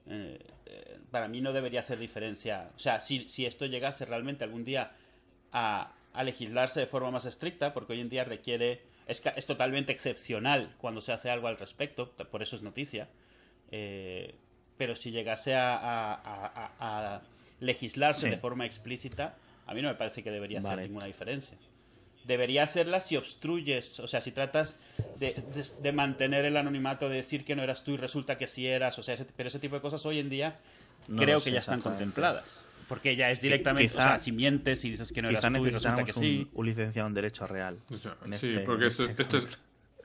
[0.07, 2.72] Eh, eh, para mí no debería hacer diferencia.
[2.76, 4.91] O sea, si, si esto llegase realmente algún día
[5.51, 8.89] a, a, legislarse de forma más estricta, porque hoy en día requiere.
[9.07, 13.09] Es, es totalmente excepcional cuando se hace algo al respecto, por eso es noticia.
[13.72, 14.36] Eh,
[14.82, 17.21] pero si llegase a,
[17.59, 19.36] legislarse de forma explícita,
[19.67, 21.55] a mí no me parece que debería hacer ninguna diferencia.
[22.25, 24.79] Debería hacerla si obstruyes, o sea, si tratas
[25.19, 28.97] de, mantener el anonimato, de decir que no eras tú y resulta que sí eras,
[28.97, 30.57] o sea, pero ese tipo de cosas hoy en día
[31.15, 32.63] creo que ya están contempladas.
[32.88, 35.69] Porque ya es directamente, o sea, si mientes y dices que no eras tú y
[35.69, 36.49] resulta que sí.
[36.53, 37.77] Un, licenciado en Derecho Real.
[37.88, 39.47] sí, este porque este esto, es,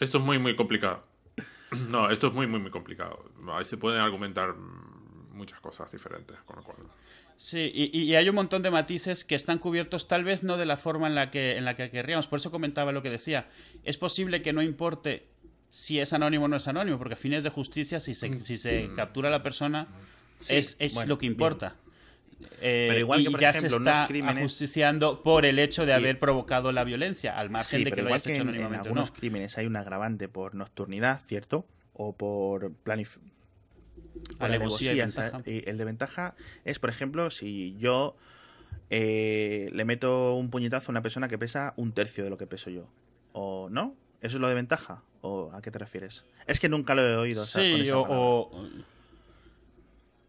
[0.01, 1.16] esto es muy, muy complicado.
[1.91, 3.25] No, esto es muy, muy, muy complicado.
[3.53, 4.55] Ahí se pueden argumentar
[5.33, 6.79] muchas cosas diferentes, con lo cual...
[7.39, 10.79] Sí, y, hay un montón de matices que están cubiertos tal vez no de la
[10.79, 12.29] forma en la que, en la que querríamos.
[12.29, 13.47] Por eso comentaba lo que decía.
[13.85, 15.29] Es posible que no importe
[15.69, 18.57] si es anónimo o no es anónimo, porque a fines de justicia, si se, si
[18.57, 18.97] se mm.
[18.97, 19.87] captura a la persona,
[20.49, 21.77] es, es lo que importa.
[22.61, 24.37] Eh, Pero igual que, por ya ejemplo, se está crímenes...
[24.39, 28.27] ajusticiando por el hecho de haber provocado la violencia, al margen de que lo hayas
[28.27, 31.67] hecho en, en algunos crímenes hay un agravante por nocturnidad, ¿cierto?
[31.93, 33.37] O por planificación
[35.45, 36.35] y el de ventaja
[36.65, 38.17] es, por ejemplo, si yo
[38.91, 42.47] eh, le meto un puñetazo a una persona que pesa un tercio de lo que
[42.47, 42.89] peso yo.
[43.33, 43.95] ¿O no?
[44.21, 45.03] ¿Eso es lo de ventaja?
[45.21, 46.25] ¿O a qué te refieres?
[46.47, 47.45] Es que nunca lo he oído.
[47.45, 48.51] Sí, o,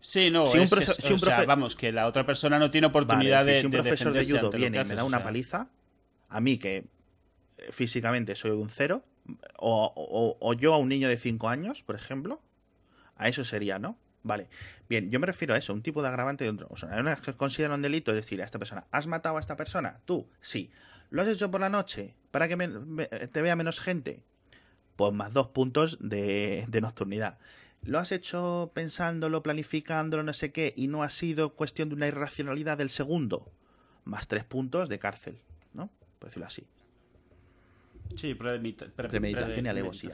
[0.07, 0.67] Sí, no, si un,
[1.47, 3.57] vamos, que la otra persona no tiene oportunidad de.
[3.57, 5.67] Si un profesor de judo viene y me da una paliza,
[6.29, 9.03] a mí que eh, físicamente soy un cero,
[9.59, 12.41] o, o, yo a un niño de 5 años, por ejemplo,
[13.17, 13.97] a eso sería, ¿no?
[14.23, 14.47] Vale.
[14.87, 16.67] Bien, yo me refiero a eso, un tipo de agravante de otro.
[16.69, 19.41] O sea, una que considera un delito, es decir, a esta persona, ¿has matado a
[19.41, 19.99] esta persona?
[20.05, 20.71] Tú, sí.
[21.09, 22.55] ¿Lo has hecho por la noche para que
[23.29, 24.23] te vea menos gente?
[24.95, 27.37] Pues más dos puntos de, de nocturnidad.
[27.87, 32.05] ¿Lo has hecho pensándolo, planificándolo, no sé qué, y no ha sido cuestión de una
[32.05, 33.49] irracionalidad del segundo?
[34.03, 35.39] Más tres puntos de cárcel,
[35.73, 35.89] ¿no?
[36.19, 36.67] Por decirlo así.
[38.17, 40.11] Sí, premeditación y alevosía.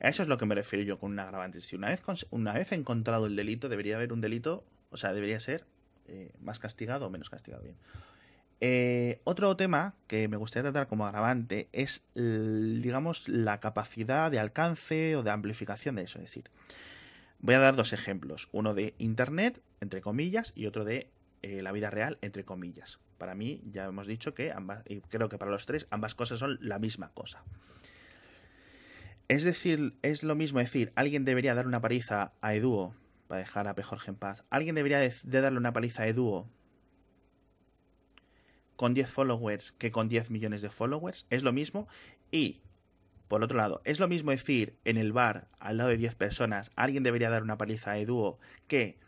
[0.00, 1.60] A eso es lo que me refiero yo con un agravante.
[1.60, 5.38] Si una vez, una vez encontrado el delito, debería haber un delito, o sea, debería
[5.38, 5.64] ser
[6.08, 7.62] eh, más castigado o menos castigado.
[7.62, 7.76] Bien.
[8.60, 15.14] Eh, otro tema que me gustaría tratar como agravante es, digamos, la capacidad de alcance
[15.14, 16.18] o de amplificación de eso.
[16.18, 16.50] Es decir,
[17.40, 18.48] voy a dar dos ejemplos.
[18.52, 21.10] Uno de Internet, entre comillas, y otro de
[21.42, 22.98] eh, la vida real, entre comillas.
[23.18, 26.38] Para mí, ya hemos dicho que ambas, y creo que para los tres, ambas cosas
[26.38, 27.44] son la misma cosa.
[29.28, 32.94] Es decir, es lo mismo decir, alguien debería dar una paliza a Eduo,
[33.26, 33.82] para dejar a P.
[34.06, 34.44] En paz.
[34.50, 36.48] Alguien debería de, darle una paliza a Eduo
[38.76, 41.26] con 10 followers que con 10 millones de followers.
[41.30, 41.88] Es lo mismo.
[42.30, 42.60] Y,
[43.28, 46.70] por otro lado, es lo mismo decir en el bar, al lado de 10 personas,
[46.76, 48.98] alguien debería dar una paliza a Eduo que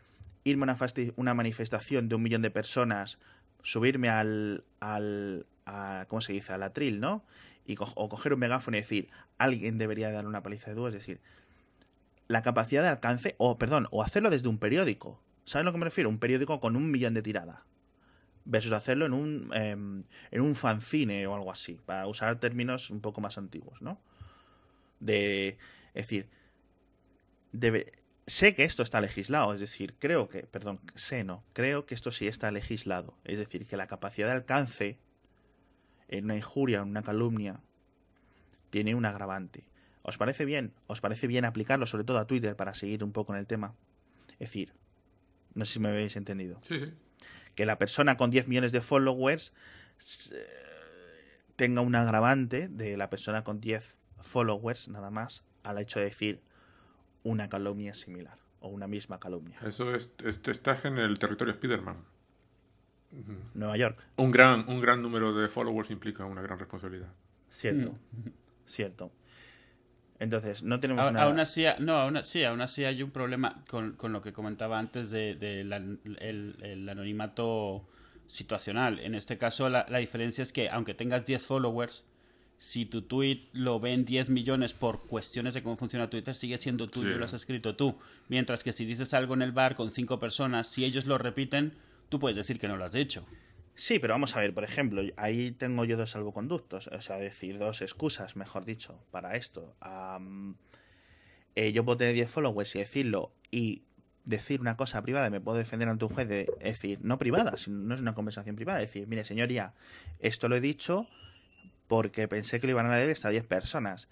[0.43, 0.77] irme a
[1.15, 3.19] una, manifestación de un millón de personas,
[3.63, 6.53] subirme al, al a, ¿cómo se dice?
[6.53, 7.23] Al atril, ¿no?
[7.65, 10.93] Y o coger un megáfono y decir, alguien debería dar una paliza de dúo, es
[10.93, 11.21] decir,
[12.27, 15.21] la capacidad de alcance, o perdón, o hacerlo desde un periódico.
[15.45, 16.09] ¿Saben a lo que me refiero?
[16.09, 17.63] Un periódico con un millón de tirada.
[18.51, 22.99] Versus hacerlo en un, em, en un fanzine o algo así, para usar términos un
[22.99, 24.01] poco más antiguos, ¿no?
[24.99, 25.49] De,
[25.93, 26.27] es decir,
[27.51, 27.91] debe,
[28.25, 32.11] sé que esto está legislado, es decir, creo que, perdón, sé no, creo que esto
[32.11, 34.97] sí está legislado, es decir, que la capacidad de alcance
[36.07, 37.61] en una injuria, en una calumnia,
[38.71, 39.63] tiene un agravante.
[40.01, 40.73] ¿Os parece bien?
[40.87, 43.75] ¿Os parece bien aplicarlo sobre todo a Twitter para seguir un poco en el tema?
[44.33, 44.73] Es decir,
[45.53, 46.59] no sé si me habéis entendido.
[46.63, 46.93] Sí, sí.
[47.59, 49.51] Que la persona con 10 millones de followers
[50.31, 50.47] eh,
[51.57, 56.41] tenga un agravante de la persona con 10 followers nada más al hecho de decir
[57.23, 59.59] una calumnia similar o una misma calumnia.
[59.65, 61.97] Eso es, estás en el territorio Spiderman.
[63.55, 64.07] Nueva York.
[64.15, 67.11] Un gran, un gran número de followers implica una gran responsabilidad.
[67.49, 67.91] Cierto.
[68.11, 68.29] Mm
[68.69, 69.11] cierto.
[70.19, 71.25] Entonces, no tenemos nada.
[71.25, 74.77] Aún así, no, aún, sí, aún así hay un problema con, con lo que comentaba
[74.77, 77.87] antes de, el, anonimato
[78.27, 78.99] situacional.
[78.99, 82.03] En este caso, la, la diferencia es que, aunque tengas 10 followers,
[82.57, 86.87] si tu tweet lo ven 10 millones por cuestiones de cómo funciona Twitter, sigue siendo
[86.87, 87.15] tuyo Sí.
[87.15, 87.95] y lo has escrito tú.
[88.27, 91.71] Mientras que si dices algo en el bar con cinco personas, si ellos lo repiten,
[92.09, 93.25] tú puedes decir que no lo has dicho.
[93.81, 97.57] Sí, pero vamos a ver, por ejemplo, ahí tengo yo dos salvoconductos, o sea, decir,
[97.57, 99.73] dos excusas, mejor dicho, para esto.
[101.55, 103.83] Eh, yo puedo tener 10 followers y decirlo y
[104.25, 107.77] decir una cosa privada me puedo defender ante un juez de decir, no privada, sino-
[107.79, 109.73] no es una conversación privada, decir, mire, señoría,
[110.19, 111.07] esto lo he dicho
[111.87, 114.09] porque pensé que lo iban a leer hasta 10 personas.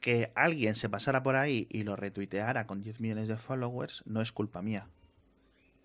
[0.00, 4.22] Que alguien se pasara por ahí y lo retuiteara con 10 millones de followers no
[4.22, 4.88] es culpa mía.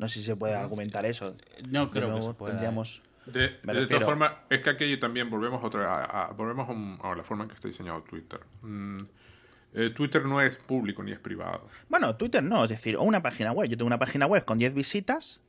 [0.01, 1.37] No sé si se puede argumentar eso.
[1.69, 2.51] No creo que nuevo, se pueda.
[2.53, 6.71] tendríamos De, de todas formas, es que aquí también volvemos otra a, a- volvemos a,
[6.71, 8.39] un- a la forma en que está diseñado Twitter.
[8.63, 8.97] Mm,
[9.75, 11.67] eh, Twitter no es público ni es privado.
[11.87, 13.69] Bueno, Twitter no, es decir, o una página web.
[13.69, 15.39] Yo tengo una página web con 10 visitas.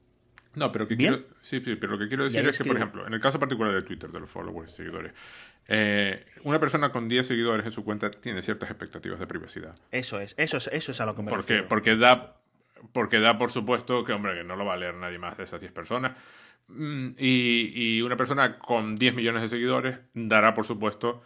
[0.55, 1.15] No, pero que Bien.
[1.15, 3.41] quiero, sí, sí, pero lo que quiero decir es que, por ejemplo, en el caso
[3.41, 5.15] particular de Twitter, de los followers y seguidores,
[5.67, 9.75] eh, una persona con 10 seguidores en su cuenta tiene ciertas expectativas de privacidad.
[9.91, 11.69] Eso es, eso es, eso es a lo que me Porque, refiero.
[11.69, 12.37] porque da
[12.93, 15.45] porque da por supuesto que hombre que no lo va a leer nadie más de
[15.45, 16.13] esas 10 personas.
[16.69, 21.23] Mm, y, y una persona con 10 millones de seguidores dará por supuesto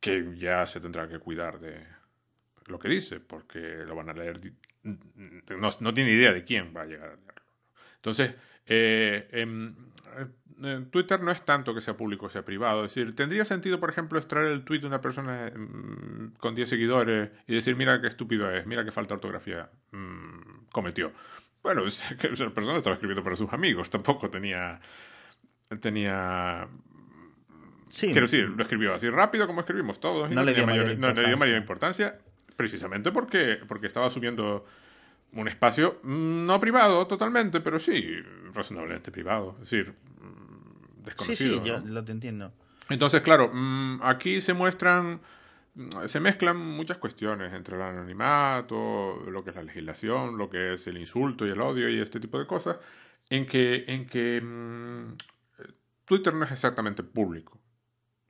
[0.00, 1.84] que ya se tendrá que cuidar de
[2.66, 4.52] lo que dice porque lo van a leer di-
[4.84, 7.42] no, no tiene idea de quién va a llegar a leerlo
[7.96, 8.34] entonces
[8.66, 9.74] eh, em,
[10.90, 12.84] Twitter no es tanto que sea público o sea privado.
[12.84, 16.68] Es decir, ¿tendría sentido, por ejemplo, extraer el tweet de una persona mm, con 10
[16.68, 21.12] seguidores y decir, mira qué estúpido es, mira qué falta de ortografía mm, cometió?
[21.62, 24.80] Bueno, es que esa persona estaba escribiendo para sus amigos, tampoco tenía...
[25.80, 26.68] tenía
[27.88, 30.30] Sí, Quiero decir, lo escribió así rápido como escribimos todos.
[30.30, 32.06] No le dio mayor no le dio mayor importancia.
[32.06, 34.64] importancia, precisamente porque, porque estaba subiendo
[35.32, 38.04] un espacio mm, no privado totalmente, pero sí
[38.52, 39.56] razonablemente privado.
[39.62, 39.94] Es decir,
[41.00, 41.54] sí, desconocido.
[41.62, 41.86] sí, yo ¿no?
[41.88, 42.52] lo te entiendo.
[42.88, 45.20] Entonces, claro, mm, aquí se muestran,
[45.74, 50.74] mm, se mezclan muchas cuestiones entre el anonimato, lo que es la legislación, lo que
[50.74, 52.78] es el insulto y el odio y este tipo de cosas,
[53.28, 55.14] en que, en que mm,
[56.04, 57.60] Twitter no es exactamente público,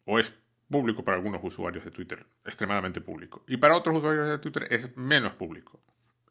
[0.04, 0.32] o es
[0.68, 4.96] público para algunos usuarios de Twitter, extremadamente público, y para otros usuarios de Twitter es
[4.96, 5.80] menos público.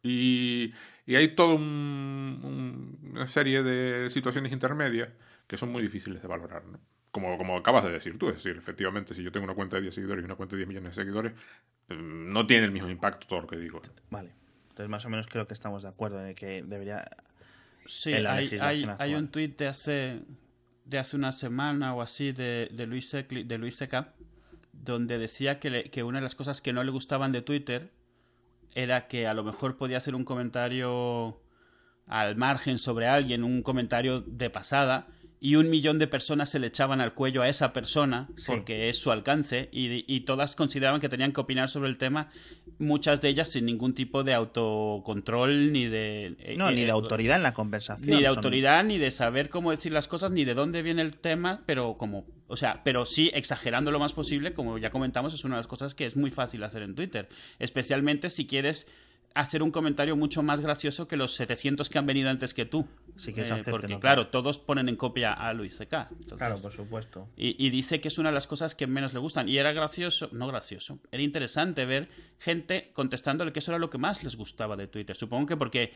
[0.02, 0.72] Y,
[1.04, 5.10] y hay toda un- un- una serie de situaciones intermedias
[5.50, 6.78] que son muy difíciles de valorar, ¿no?
[7.10, 9.82] Como, como acabas de decir tú, es decir, efectivamente, si yo tengo una cuenta de
[9.82, 11.32] 10 seguidores y una cuenta de 10 millones de seguidores,
[11.88, 13.82] eh, no tiene el mismo impacto todo lo que digo.
[14.10, 14.32] Vale.
[14.68, 17.04] Entonces, más o menos creo que estamos de acuerdo en el que debería.
[17.84, 18.48] Sí, en la hay,
[19.00, 20.22] hay, un tuit de hace,
[20.84, 24.14] de hace una semana o así de, de Luis Secli- de Luis Seca
[24.72, 27.90] donde decía que, le- que una de las cosas que no le gustaban de Twitter
[28.76, 31.40] era que a lo mejor podía hacer un comentario
[32.06, 35.08] al margen sobre alguien, un comentario de pasada,
[35.42, 38.52] y un millón de personas se le echaban al cuello a esa persona Sí.
[38.52, 42.28] porque es su alcance y, y todas consideraban que tenían que opinar sobre el tema,
[42.78, 46.36] muchas de ellas sin ningún tipo de autocontrol ni de...
[46.40, 48.08] eh, No, eh, ni de autoridad en la conversación.
[48.10, 51.02] ni de son- autoridad, ni de saber cómo decir las cosas, ni de dónde viene
[51.02, 55.32] el tema, pero como, o sea, pero sí exagerando lo más posible, como ya comentamos,
[55.34, 57.28] es una de las cosas que es muy fácil hacer en Twitter,
[57.58, 58.86] especialmente si quieres
[59.34, 62.86] hacer un comentario mucho más gracioso que los 700 que han venido antes que tú.
[63.16, 64.00] Sí que es Eh, porque notar.
[64.00, 66.08] claro, todos ponen en copia a Luis C.K.
[66.10, 67.28] Entonces, Claro, por supuesto.
[67.36, 69.48] y, y dice que es una de las cosas que menos le gustan.
[69.48, 72.08] Y era gracioso, no gracioso, era interesante ver
[72.38, 75.14] gente contestándole que eso era lo que más les gustaba de Twitter.
[75.16, 75.92] Supongo que porque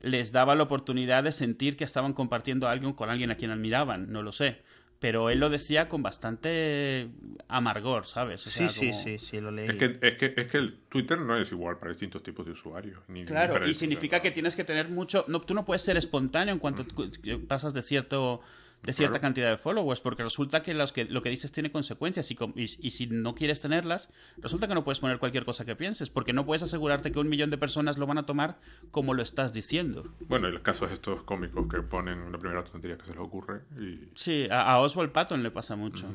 [0.00, 4.10] les daba la oportunidad de sentir que estaban compartiendo algo con alguien a quien admiraban,
[4.12, 4.62] no lo sé.
[5.00, 7.08] Pero él lo decía con bastante
[7.46, 8.44] amargor, ¿sabes?
[8.46, 9.68] O sea, sí, sí, como- sí, sí, lo leí.
[9.68, 12.52] Es que, es, que, es que el Twitter no es igual para distintos tipos de
[12.52, 13.00] usuarios.
[13.08, 15.24] Ni, ni Claro, para y significa que tienes que tener mucho.
[15.28, 17.10] No, tú no puedes ser espontáneo en cuanto cu-
[17.46, 18.40] pasas de cierto
[18.82, 19.22] de cierta Claro.
[19.22, 22.52] cantidad de followers, porque resulta que, los que lo que dices tiene consecuencias y, com-
[22.56, 24.08] y, y si no quieres tenerlas,
[24.38, 27.28] resulta que no puedes poner cualquier cosa que pienses, porque no puedes asegurarte que un
[27.28, 28.58] millón de personas lo van a tomar
[28.90, 30.04] como lo estás diciendo.
[30.28, 33.62] Bueno, y los casos estos cómicos que ponen la primera tontería que se les ocurre
[33.78, 36.06] y Sí, a, a Oswald Patton le pasa mucho.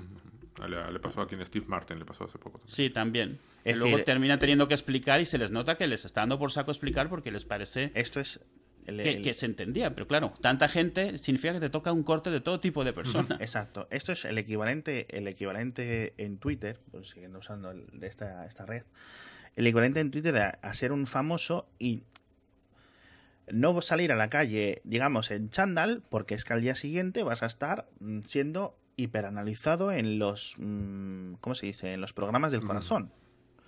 [0.67, 2.59] le, le pasó a quien Steve Martin le pasó hace poco.
[2.59, 2.73] también.
[2.75, 3.39] Sí, también.
[3.65, 6.21] Es Y luego decir- termina teniendo que explicar y se les nota que les está
[6.21, 8.39] dando por saco explicar porque les parece Esto es.
[8.87, 9.93] El- que, el- que se entendía.
[9.93, 13.39] Pero claro, tanta gente significa que te toca un corte de todo tipo de personas.
[13.41, 13.87] Exacto.
[13.91, 18.65] Esto es el equivalente, el equivalente en Twitter, pues siguiendo usando el- de esta, esta
[18.65, 18.83] red,
[19.55, 22.03] el equivalente en Twitter a, a ser un famoso y
[23.51, 27.43] no salir a la calle, digamos, en chándal, porque es que al día siguiente vas
[27.43, 31.93] a estar mm, siendo hiperanalizado en los, mm, ¿cómo se dice?
[31.93, 33.11] En los programas del corazón.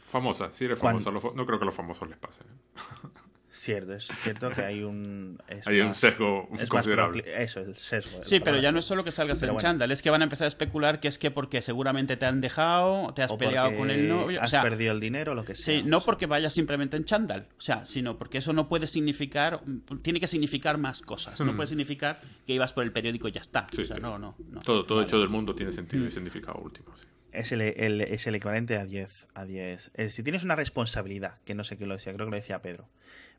[0.05, 1.11] Famosa, sí eres Cuando- famosa.
[1.11, 2.41] Los fa- no creo que a los famosos les pase.
[3.57, 5.41] Cierto, es cierto que hay un.
[5.47, 7.23] es Hay un más- sesgo es más considerable.
[7.23, 8.21] procli- Eso, el sesgo.
[8.21, 9.69] Sí, la pero ya no es solo que salgas Pero en bueno.
[9.69, 12.41] chándal, es que van a empezar a especular que es que porque seguramente te han
[12.41, 14.41] dejado, te has O peleado con el novio.
[14.41, 15.79] Has o sea, perdido el dinero, lo que sea.
[15.79, 19.61] Sí, no porque vayas simplemente en chándal, o sea, sino porque eso no puede significar,
[20.01, 21.39] tiene que significar más cosas.
[21.39, 23.67] No puede significar que ibas por el periódico y ya está.
[23.71, 24.01] Sí, o sea, sí.
[24.01, 24.59] no, no, no.
[24.63, 26.93] Todo, todo hecho del mundo tiene sentido y significado último.
[26.97, 27.05] sí.
[27.31, 29.27] Es el, el- es el equivalente a 10.
[29.33, 29.87] A 10.
[29.87, 32.61] Es decir, tienes una responsabilidad, que no sé quién lo decía, creo que lo decía
[32.61, 32.87] Pedro.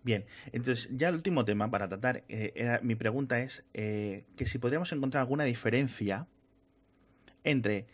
[0.07, 4.57] Bien, entonces ya el último tema para tratar, eh, mi pregunta es eh, que si
[4.59, 6.29] podríamos encontrar alguna diferencia
[7.43, 7.89] entre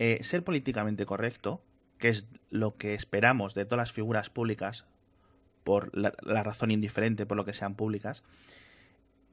[0.00, 1.64] eh, ser políticamente correcto,
[1.98, 4.86] que es lo que esperamos de todas las figuras públicas,
[5.62, 8.24] por la, la razón indiferente por lo que sean públicas,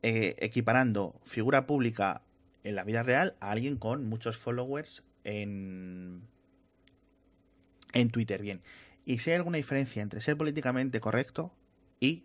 [0.04, 2.22] equiparando figura pública
[2.64, 6.22] en la vida real a alguien con muchos followers en,
[7.94, 8.40] en Twitter.
[8.44, 8.62] Bien.
[9.04, 11.56] Y si hay alguna diferencia entre ser políticamente correcto
[12.00, 12.24] y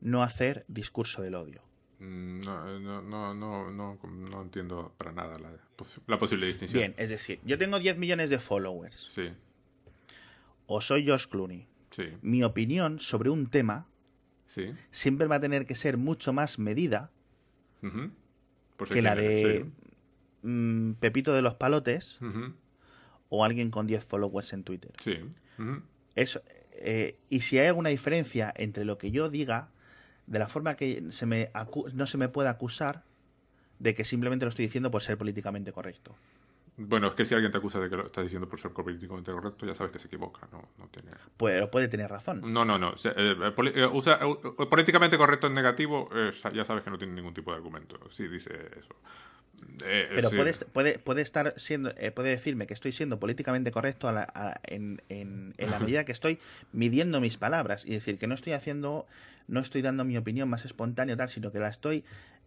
[0.00, 1.62] no hacer discurso del odio.
[2.00, 3.98] Mm, No, no, no, no, no,
[4.30, 6.80] no entiendo para nada la, pos- la posible distinción.
[6.80, 9.30] Bien, es decir, yo tengo 10 millones de followers Sí,
[10.66, 11.66] o soy Josh Clooney.
[11.90, 13.88] sí, Mi opinión sobre un tema
[14.46, 14.72] sí.
[14.90, 17.10] siempre va a tener que ser mucho más medida.
[18.76, 19.66] Por que la de
[20.42, 22.18] mm, Pepito de los Palotes
[23.28, 24.92] o alguien con 10 followers en Twitter.
[25.02, 25.18] Sí.
[25.58, 25.82] Ujú.
[26.14, 26.40] Eso,
[26.80, 29.70] eh, y si hay alguna diferencia entre lo que yo diga,
[30.26, 31.50] de la forma que se me
[31.94, 33.04] no se me puede acusar
[33.78, 36.14] de que simplemente lo estoy diciendo por ser políticamente correcto.
[36.80, 39.32] Bueno, es que si alguien te acusa de que lo estás diciendo por ser políticamente
[39.32, 40.46] correcto, ya sabes que se equivoca.
[40.52, 41.10] No, no tiene...
[41.36, 42.40] Pues puede tener razón.
[42.52, 42.90] No, no, no.
[42.92, 44.20] Eh, eh, eh, usa,
[44.70, 47.98] políticamente correcto en negativo, eh, ya sabes que no tiene ningún tipo de argumento.
[48.10, 48.94] Sí, dice eso.
[49.84, 53.72] Eh, es Pero puede, puede, puede estar siendo, eh, puede decirme que estoy siendo políticamente
[53.72, 56.38] correcto a la- a- en, en- en la medida que estoy
[56.72, 59.06] midiendo mis palabras y decir que no estoy haciendo,
[59.48, 62.04] no estoy dando mi opinión más espontánea tal, sino que la estoy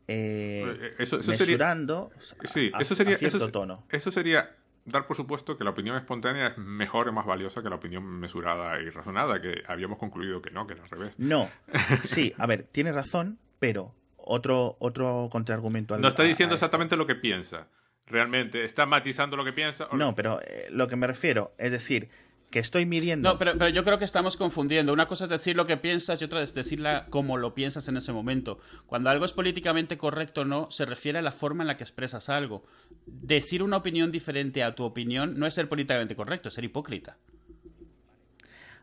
[0.07, 2.11] eh, Eh, eso- sería- mesurando
[2.45, 3.85] Sí, a, eso a sería, cierto eso, tono.
[3.89, 7.69] eso sería dar por supuesto que la opinión espontánea es mejor y más valiosa que
[7.69, 11.13] la opinión mesurada y razonada, que habíamos concluido que no, que era al revés.
[11.17, 11.49] No,
[12.03, 16.95] sí, a ver, tienes razón, pero otro, otro contraargumento al No está diciendo a exactamente
[16.97, 17.67] lo que piensa.
[18.07, 19.85] Realmente, está matizando lo que piensa.
[19.91, 22.09] o- No, pero eh, lo que me refiero es decir,
[22.51, 23.29] que estoy midiendo.
[23.29, 24.91] No, pero, pero yo creo que estamos confundiendo.
[24.91, 27.95] Una cosa es decir lo que piensas y otra es decirla como lo piensas en
[27.97, 28.59] ese momento.
[28.85, 31.83] Cuando algo es políticamente correcto o no, se refiere a la forma en la que
[31.83, 32.65] expresas algo.
[33.05, 37.17] Decir una opinión diferente a tu opinión no es ser políticamente correcto, es ser hipócrita.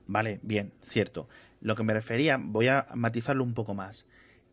[0.06, 1.28] Vale, bien, cierto.
[1.60, 4.06] Lo que me refería, voy a matizarlo un poco más,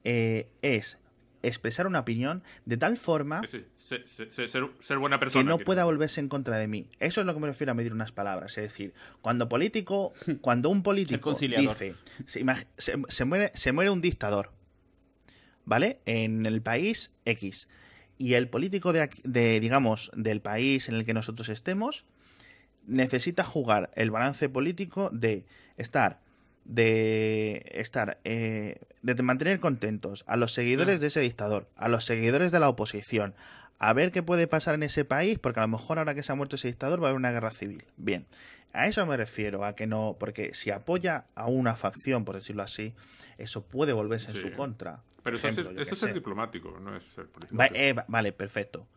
[0.03, 0.99] eh, es
[1.47, 5.43] expresar una opinión de tal forma Sí, se- se- se- ser, ser buena persona.
[5.43, 6.87] que no quiero pueda volverse en contra de mí.
[6.99, 8.57] Eso es lo que me refiero a medir unas palabras.
[8.57, 13.89] Es decir, cuando político, cuando un político dice, se, imag- se- se muere, se muere
[13.89, 14.51] un dictador,
[15.65, 15.99] ¿vale?
[16.05, 17.67] En el país X.
[18.17, 22.05] Y el político de, aquí- de, digamos, del país en el que nosotros estemos,
[22.87, 25.45] necesita jugar el balance político de
[25.77, 26.21] estar
[26.65, 31.01] de estar eh, de mantener contentos a los seguidores Sí.
[31.01, 33.35] de ese dictador, a los seguidores de la oposición,
[33.79, 36.31] a ver qué puede pasar en ese país, porque a lo mejor ahora que se
[36.31, 37.83] ha muerto ese dictador va a haber una guerra civil.
[37.97, 38.25] Bien,
[38.73, 42.63] a eso me refiero, a que no, porque si apoya a una facción, por decirlo
[42.63, 42.95] así,
[43.37, 45.03] eso puede volverse en su contra.
[45.23, 46.13] Pero eso, es Ejemplo, eso qué es sé.
[46.13, 47.57] diplomático, no es ser político.
[47.57, 48.87] Va- eh, va- vale, perfecto.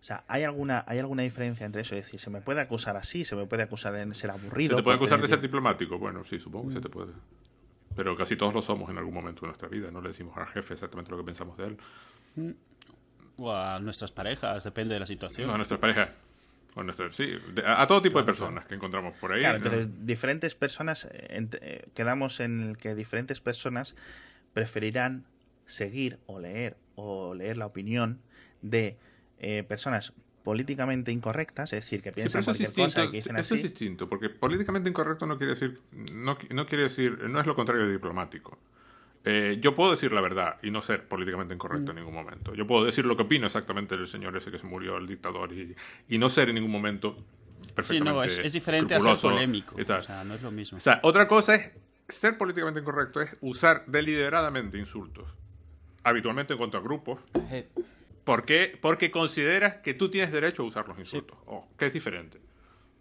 [0.00, 1.94] O sea, ¿hay alguna, ¿hay alguna diferencia entre eso?
[1.96, 3.24] Es decir, ¿se me puede acusar así?
[3.24, 4.70] ¿Se me puede acusar de ser aburrido?
[4.70, 5.98] ¿Se te puede acusar de ser diplomático?
[5.98, 7.12] Bueno, sí, supongo que se te puede.
[7.96, 9.90] Pero casi todos lo somos en algún momento de nuestra vida.
[9.90, 11.76] No le decimos al jefe exactamente lo que pensamos de él.
[13.38, 15.48] O a nuestras parejas, depende de la situación.
[15.48, 16.10] No, a nuestras parejas.
[16.76, 17.32] O a nuestras- sí,
[17.64, 19.40] a, a todo tipo de personas que encontramos por ahí.
[19.40, 19.64] Claro, ¿no?
[19.64, 23.96] entonces diferentes personas, eh, eh, quedamos en el que diferentes personas
[24.52, 25.24] preferirán
[25.66, 28.20] seguir o leer o leer la opinión
[28.62, 28.96] de
[29.38, 30.12] eh, personas
[30.44, 33.10] políticamente incorrectas, es decir, que Sí, piensan es cualquier cosa y distinto.
[33.10, 33.68] que dicen Eso es así.
[33.68, 35.78] distinto, porque políticamente incorrecto no quiere decir,
[36.12, 38.58] no, no quiere decir, no es lo contrario de diplomático.
[39.24, 42.54] Eh, yo puedo decir la verdad y no ser políticamente incorrecto en ningún momento.
[42.54, 45.52] Yo puedo decir lo que opino exactamente del señor ese que se murió, el dictador,
[45.52, 45.74] y,
[46.08, 49.76] y no ser en ningún momento Sí, perfectamente no, es, es diferente a ser polémico.
[49.76, 50.78] O sea, no es lo mismo.
[50.78, 51.70] O sea, otra cosa es
[52.08, 55.28] ser políticamente incorrecto, es usar deliberadamente insultos,
[56.04, 57.20] habitualmente en contra de grupos,
[58.28, 58.76] ¿Por qué?
[58.78, 61.38] Porque consideras que tú tienes derecho a usar los insultos.
[61.46, 62.38] O que es diferente.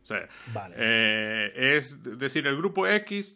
[0.01, 0.73] O sea, Vale.
[0.77, 3.35] eh, es decir, el grupo X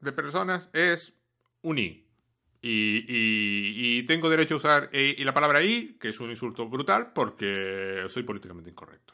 [0.00, 1.12] de personas es
[1.60, 2.06] un I.
[2.62, 6.30] Y, y- y tengo derecho a usar eh, y la palabra I, que es un
[6.30, 9.12] insulto brutal, porque soy políticamente incorrecto.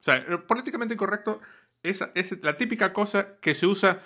[0.00, 1.40] O sea, eh, políticamente incorrecto
[1.80, 4.02] es, es la típica cosa que se usa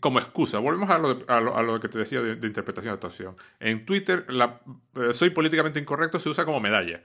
[0.00, 0.58] como excusa.
[0.58, 2.94] Volvemos a lo, de- a lo, a lo que te decía de, de interpretación de
[2.94, 3.36] actuación.
[3.60, 4.60] En Twitter, la,
[4.96, 7.02] eh, soy políticamente incorrecto se usa como medalla.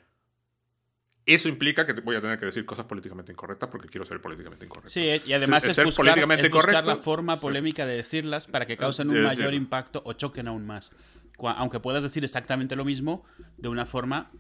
[1.26, 4.66] Eso implica que voy a tener que decir cosas políticamente incorrectas porque quiero ser políticamente
[4.66, 4.90] incorrecto.
[4.90, 7.42] Sí, es- y además Ser- es ser buscar, políticamente es buscar la forma sí.
[7.42, 10.92] polémica de decirlas para que causen un mayor impacto o choquen aún más.
[11.40, 13.24] Aunque puedas decir exactamente lo mismo
[13.58, 14.32] de una forma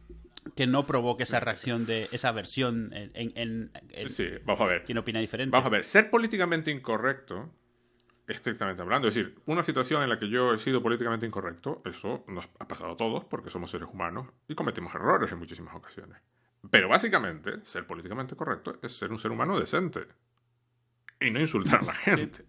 [0.55, 4.65] que no provoque esa reacción de esa versión en, en- en- en Sí, vamos a
[4.65, 4.83] ver.
[4.83, 5.51] quien opina diferente.
[5.53, 7.49] Vamos a ver, ser políticamente incorrecto,
[8.27, 12.23] estrictamente hablando, es decir, una situación en la que yo he sido políticamente incorrecto, eso
[12.27, 16.17] nos ha pasado a todos porque somos seres humanos y cometimos errores en muchísimas ocasiones.
[16.69, 20.07] Pero básicamente, ser políticamente correcto es ser un ser humano decente
[21.19, 22.45] y no insultar a la gente.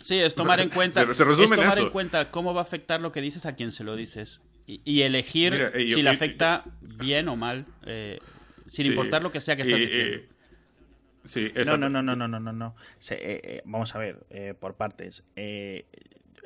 [0.00, 2.64] Sí, es tomar en cuenta, Se- se resume es tomar en cuenta cómo va a
[2.64, 4.42] afectar lo que dices a quien se lo dices.
[4.66, 8.18] Y, y elegir Mira, yo- si le afecta bien o mal, eh,
[8.68, 10.31] sin Sí, importar lo que sea que estás diciendo.
[11.24, 12.74] Sí, No, no, no, no, no, no, no, no.
[12.98, 15.24] Se- eh, eh, vamos a ver, eh, por partes.
[15.36, 15.86] Eh,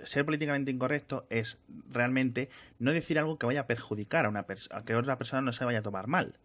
[0.04, 1.58] ser políticamente incorrecto es
[1.90, 5.52] realmente no decir algo que vaya a perjudicar a una persona, que otra persona no
[5.52, 6.38] se vaya a tomar mal.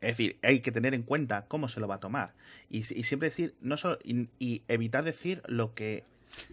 [0.00, 2.34] Es decir, hay que tener en cuenta cómo se lo va a tomar.
[2.70, 6.04] Y, y siempre decir, no solo, y, y evitar decir lo que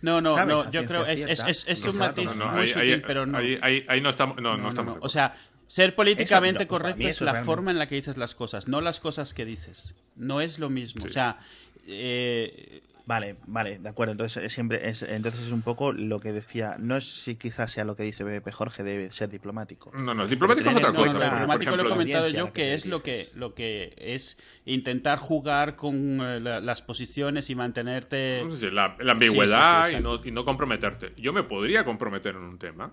[0.01, 1.49] No, no, no, yo creo es, es, cierta.
[1.51, 3.37] es, es un matiz No, no, muy ahí, sutil, ahí- pero no.
[3.37, 5.35] ahí- ahí- ahí no estamos, no, no estamos O sea,
[5.67, 8.35] ser políticamente Eso, no, pues correcto es la realmente- forma en la que dices las
[8.35, 9.93] cosas, no las cosas que dices.
[10.15, 11.01] No es lo mismo.
[11.03, 11.07] Sí.
[11.07, 11.39] O sea,
[11.87, 14.13] eh, Vale, vale, de acuerdo.
[14.13, 16.75] Entonces es siempre es, entonces es un poco lo que decía.
[16.79, 19.91] No es si quizás sea lo que dice BP Jorge debe ser diplomático.
[19.93, 21.13] No, no, el diplomático es otra no, cosa.
[21.13, 25.19] no, diplomático lo he ejemplo, comentado yo que es lo que lo que es intentar
[25.19, 28.41] jugar con eh, la- las posiciones y mantenerte.
[28.43, 31.13] no sé si la, la ambigüedad Sí, sí, sí, y, no, y no comprometerte.
[31.15, 32.91] Yo me podría comprometer en un tema,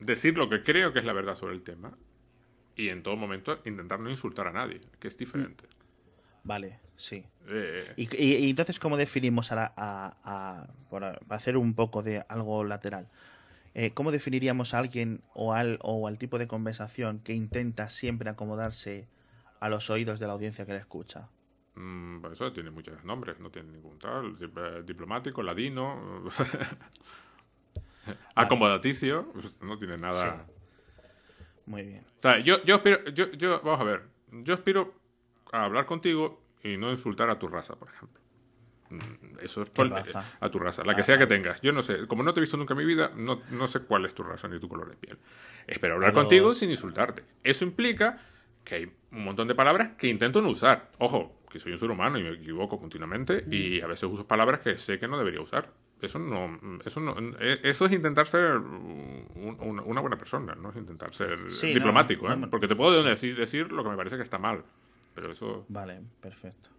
[0.00, 1.96] decir lo que creo que es la verdad sobre el tema
[2.76, 5.66] y en todo momento intentar no insultar a nadie, que es diferente.
[6.44, 7.26] Vale, sí.
[7.48, 12.02] Eh, Y, y- y entonces, ¿cómo definimos a, la- a- a- para, hacer un poco
[12.02, 13.08] de algo lateral?
[13.74, 18.30] Eh, ¿Cómo definiríamos a alguien o al, o al tipo de conversación que intenta siempre
[18.30, 19.08] acomodarse
[19.60, 21.30] a los oídos de la audiencia que le escucha?
[21.74, 24.36] mm, eso tiene muchos nombres, no tiene ningún tal.
[24.40, 26.24] Eh, Diplomático, ladino,
[28.34, 30.46] acomodaticio, pues, no tiene nada.
[31.66, 32.04] Muy bien.
[32.18, 34.94] O sea, yo, yo aspiro, yo, yo, vamos a ver, yo aspiro
[35.52, 38.20] a hablar contigo y no insultar a tu raza, por ejemplo.
[38.90, 40.24] Mm, Eso es ¿Qué pol- raza?
[40.40, 41.60] a tu raza, la que Ah, sea que tengas.
[41.60, 43.80] Yo no sé, como no te he visto nunca en mi vida, no, no sé
[43.80, 45.18] cuál es tu raza ni tu color de piel.
[45.66, 47.22] Espero hablar los- contigo sin insultarte.
[47.42, 48.18] Eso implica
[48.64, 50.90] que hay un montón de palabras que intento no usar.
[50.98, 54.60] Ojo, que soy un ser humano y me equivoco continuamente y a veces uso palabras
[54.60, 55.70] que sé que no debería usar.
[56.00, 60.76] Eso no, eso no, eh, eso es intentar ser un- una, buena persona, no es
[60.76, 62.36] intentar ser Sí, diplomático, no, ¿eh?
[62.36, 64.62] no, porque te puedo decir, decir lo que me parece que está mal,
[65.14, 66.70] pero eso Vale, perfecto.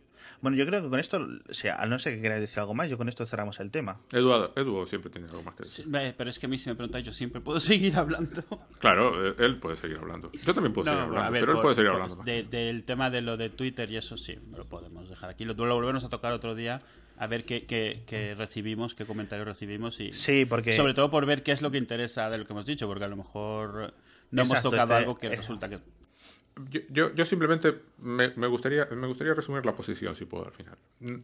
[0.41, 1.17] Bueno, yo creo que con esto,
[1.49, 3.71] o sea, a no ser que queráis decir algo más, yo con esto cerramos el
[3.71, 3.99] tema.
[4.13, 5.83] Eduardo, Edu siempre tiene algo más que decir.
[5.85, 8.41] Sí, pero es que a mí si me preguntáis, yo siempre puedo seguir hablando.
[8.79, 10.31] Claro, eh, él puede seguir hablando.
[10.31, 12.23] Yo también puedo seguir hablando, ver, pero él por- puede seguir por- hablando.
[12.23, 15.43] de- del tema de lo de Twitter y eso sí, lo podemos dejar aquí.
[15.43, 16.79] Lo, lo volvemos a tocar otro día,
[17.21, 21.25] a ver qué, qué- qué recibimos, qué comentarios recibimos y Sí, porque sobre todo por
[21.25, 23.93] ver qué es lo que interesa de lo que hemos dicho, porque a lo mejor
[24.31, 25.79] no Exacto, hemos tocado este- algo que eh, resulta que...
[26.69, 30.51] Yo, yo, yo simplemente me, me gustaría, me gustaría resumir la posición, si puedo, al
[30.51, 30.77] final.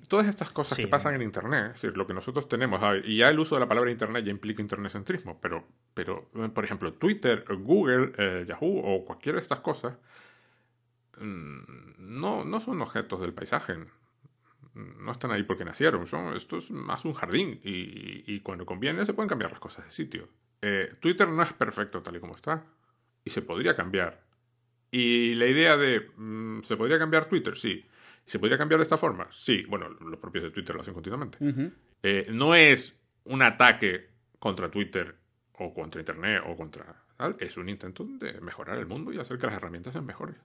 [0.07, 0.83] Todas estas cosas Sí.
[0.83, 3.59] que pasan en Internet, es decir, lo que nosotros tenemos, y ya el uso de
[3.61, 8.79] la palabra Internet ya implica internetcentrismo, pero, pero eh, por ejemplo, Twitter, Google, eh, Yahoo
[8.79, 9.95] o cualquiera de estas cosas
[11.19, 11.59] mm,
[11.99, 13.75] no, no son objetos del paisaje.
[14.75, 16.05] No están ahí porque nacieron.
[16.05, 19.85] Son, esto es más un jardín y, y cuando conviene se pueden cambiar las cosas
[19.85, 20.27] de sitio.
[20.61, 22.65] Eh, Twitter no es perfecto tal y como está
[23.23, 24.23] y se podría cambiar.
[24.91, 27.55] Y la idea de, mm, ¿se podría cambiar Twitter?
[27.55, 27.85] Sí.
[28.25, 29.27] ¿Se podría cambiar de esta forma?
[29.31, 29.63] Sí.
[29.67, 31.37] Bueno, los propios de Twitter lo hacen continuamente.
[32.01, 34.09] Eh, no es un ataque
[34.39, 35.15] contra Twitter
[35.53, 37.35] o contra Internet o contra tal.
[37.39, 40.35] Es un intento de mejorar el mundo y hacer que las herramientas sean mejores.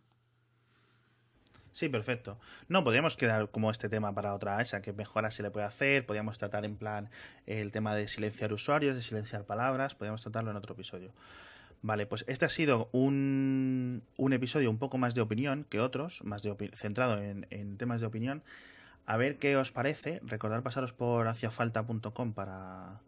[1.72, 2.38] Sí, perfecto.
[2.68, 6.04] No, podríamos quedar como este tema para otra esa, que mejora se le puede hacer,
[6.04, 7.10] podríamos tratar en plan
[7.46, 11.12] el tema de silenciar usuarios, de silenciar palabras, podríamos tratarlo en otro episodio.
[11.82, 16.22] Vale, pues este ha sido un, un episodio un poco más de opinión que otros,
[16.24, 18.42] más de centrado en, en temas de opinión.
[19.06, 20.20] A ver qué os parece.
[20.22, 23.00] Recordad pasaros por haciafalta.com para,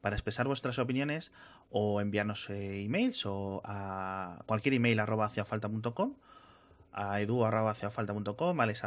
[0.00, 1.30] para expresar vuestras opiniones
[1.70, 6.14] o enviarnos eh, emails o a cualquier email arroba haciafalta.com
[6.92, 8.84] a edu alex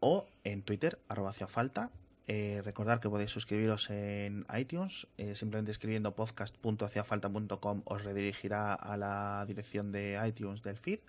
[0.00, 1.90] o en Twitter arroba haciafalta.
[2.26, 9.44] Eh, recordad que podéis suscribiros en iTunes, eh, simplemente escribiendo podcast.haciafalta.com os redirigirá a la
[9.46, 11.00] dirección de iTunes del feed.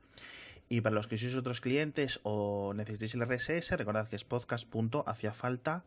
[0.67, 5.83] Y para los que sois otros clientes o necesitéis el RSS, recordad que es podcast.haciafalta.com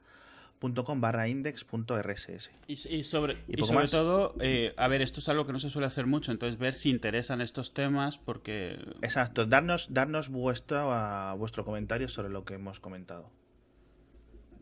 [0.61, 2.51] facebook.com barra index.rss.
[2.67, 3.91] Y, y sobre, Y y poco sobre más.
[3.91, 6.75] todo, eh, a ver, esto es algo que no se suele hacer mucho, entonces ver
[6.75, 12.55] si interesan estos temas, porque Exacto, darnos, darnos vuestro, ah, vuestro comentario sobre lo que
[12.55, 13.31] hemos comentado.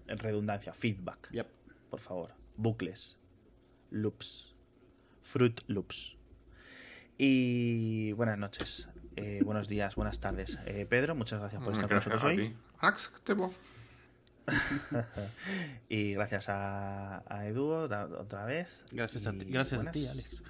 [0.07, 1.47] En redundancia, feedback, Yep.
[1.90, 2.34] por favor.
[2.57, 3.18] Bucles,
[3.90, 4.55] loops,
[5.22, 6.16] fruit loops.
[7.18, 10.59] Y buenas noches, eh, buenos días, buenas tardes.
[10.66, 12.36] Eh, Pedro, muchas gracias por estar con nosotros a hoy.
[12.36, 12.57] ti.
[15.88, 18.84] Y gracias a, a Edu otra vez.
[18.92, 20.42] gracias a ti, gracias a ti, Alex.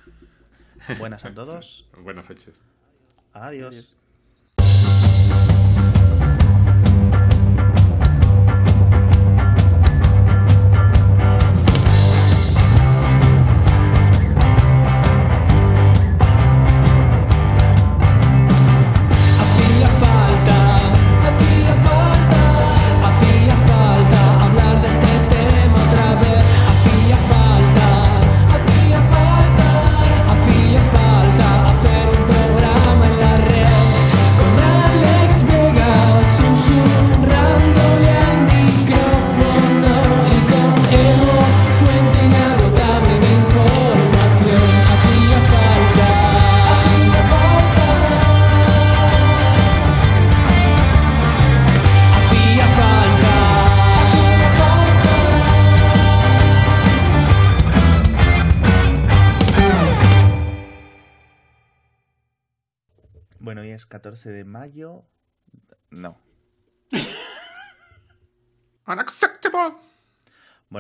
[0.99, 1.89] Buenas a todos.
[2.03, 2.55] Buenas noches.
[3.33, 3.75] Adiós.
[3.75, 3.97] Adiós.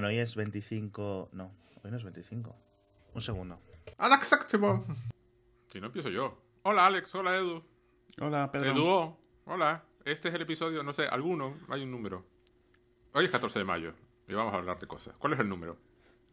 [0.06, 1.30] Bueno, hoy es 25.
[1.32, 1.52] No,
[1.82, 2.56] hoy no es 25.
[3.12, 3.58] Un segundo.
[3.98, 4.82] Unacceptable.
[5.66, 6.40] Si no empiezo yo.
[6.62, 7.64] Hola Alex, hola Edu.
[8.20, 8.70] Hola, Pedro.
[8.70, 9.82] Edu, hola.
[10.04, 12.24] Este es el episodio, no sé, alguno, hay un número.
[13.14, 13.94] Hoy es 14 de mayo
[14.28, 15.16] y vamos a hablar de cosas.
[15.18, 15.76] ¿Cuál es el número?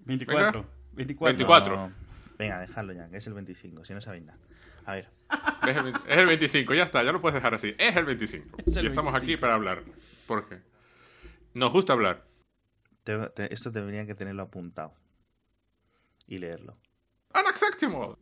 [0.05, 0.65] 24.
[0.91, 1.25] 24.
[1.25, 1.75] 24.
[1.75, 1.93] No,
[2.37, 4.37] venga, dejadlo ya, que es el 25, si no sabéis nada.
[4.85, 5.09] A ver,
[5.67, 7.73] Es el, 20 es el 25, ya está, ya lo puedes dejar así.
[7.79, 8.57] Es el 25.
[8.67, 9.41] Es el y estamos aquí 25.
[9.41, 9.83] para hablar.
[10.27, 10.59] ¿Por qué?
[11.55, 12.32] Nos gusta hablar.
[13.03, 14.93] Te- te- esto tendría que tenerlo apuntado
[16.27, 16.77] y leerlo.
[17.33, 18.15] Unacceptable.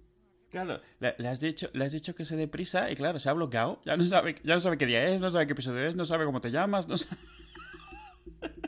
[0.49, 3.33] Claro, le, le has dicho, le has dicho que se deprisa y claro, se ha
[3.33, 3.81] bloqueado.
[3.85, 6.05] Ya no sabe, ya no sabe qué día es, no sabe qué episodio es, no
[6.05, 7.17] sabe cómo te llamas, no sabe...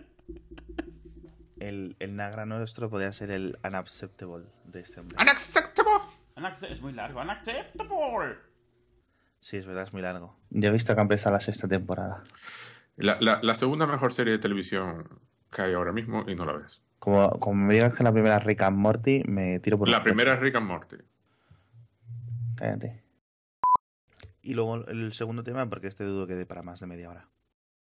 [1.59, 5.17] El, el Nagra nuestro podría ser el unacceptable de este hombre.
[5.21, 5.91] Unacceptable.
[6.35, 7.21] Unac- Es muy largo.
[7.21, 8.35] Unacceptable.
[9.39, 10.37] Sí, es verdad, es muy largo.
[10.49, 12.23] Ya he visto que ha empezado la sexta temporada.
[12.97, 15.21] La, la- la segunda mejor serie de televisión
[15.53, 16.81] que hay ahora mismo y no la ves.
[16.99, 19.97] Como, como me digas que la primera es Rick and Morty, me tiro por La
[19.97, 20.97] los primera es Rick and Morty.
[22.55, 23.03] Cállate.
[24.41, 27.29] Y luego el segundo tema, porque este dudo que dé para más de media hora.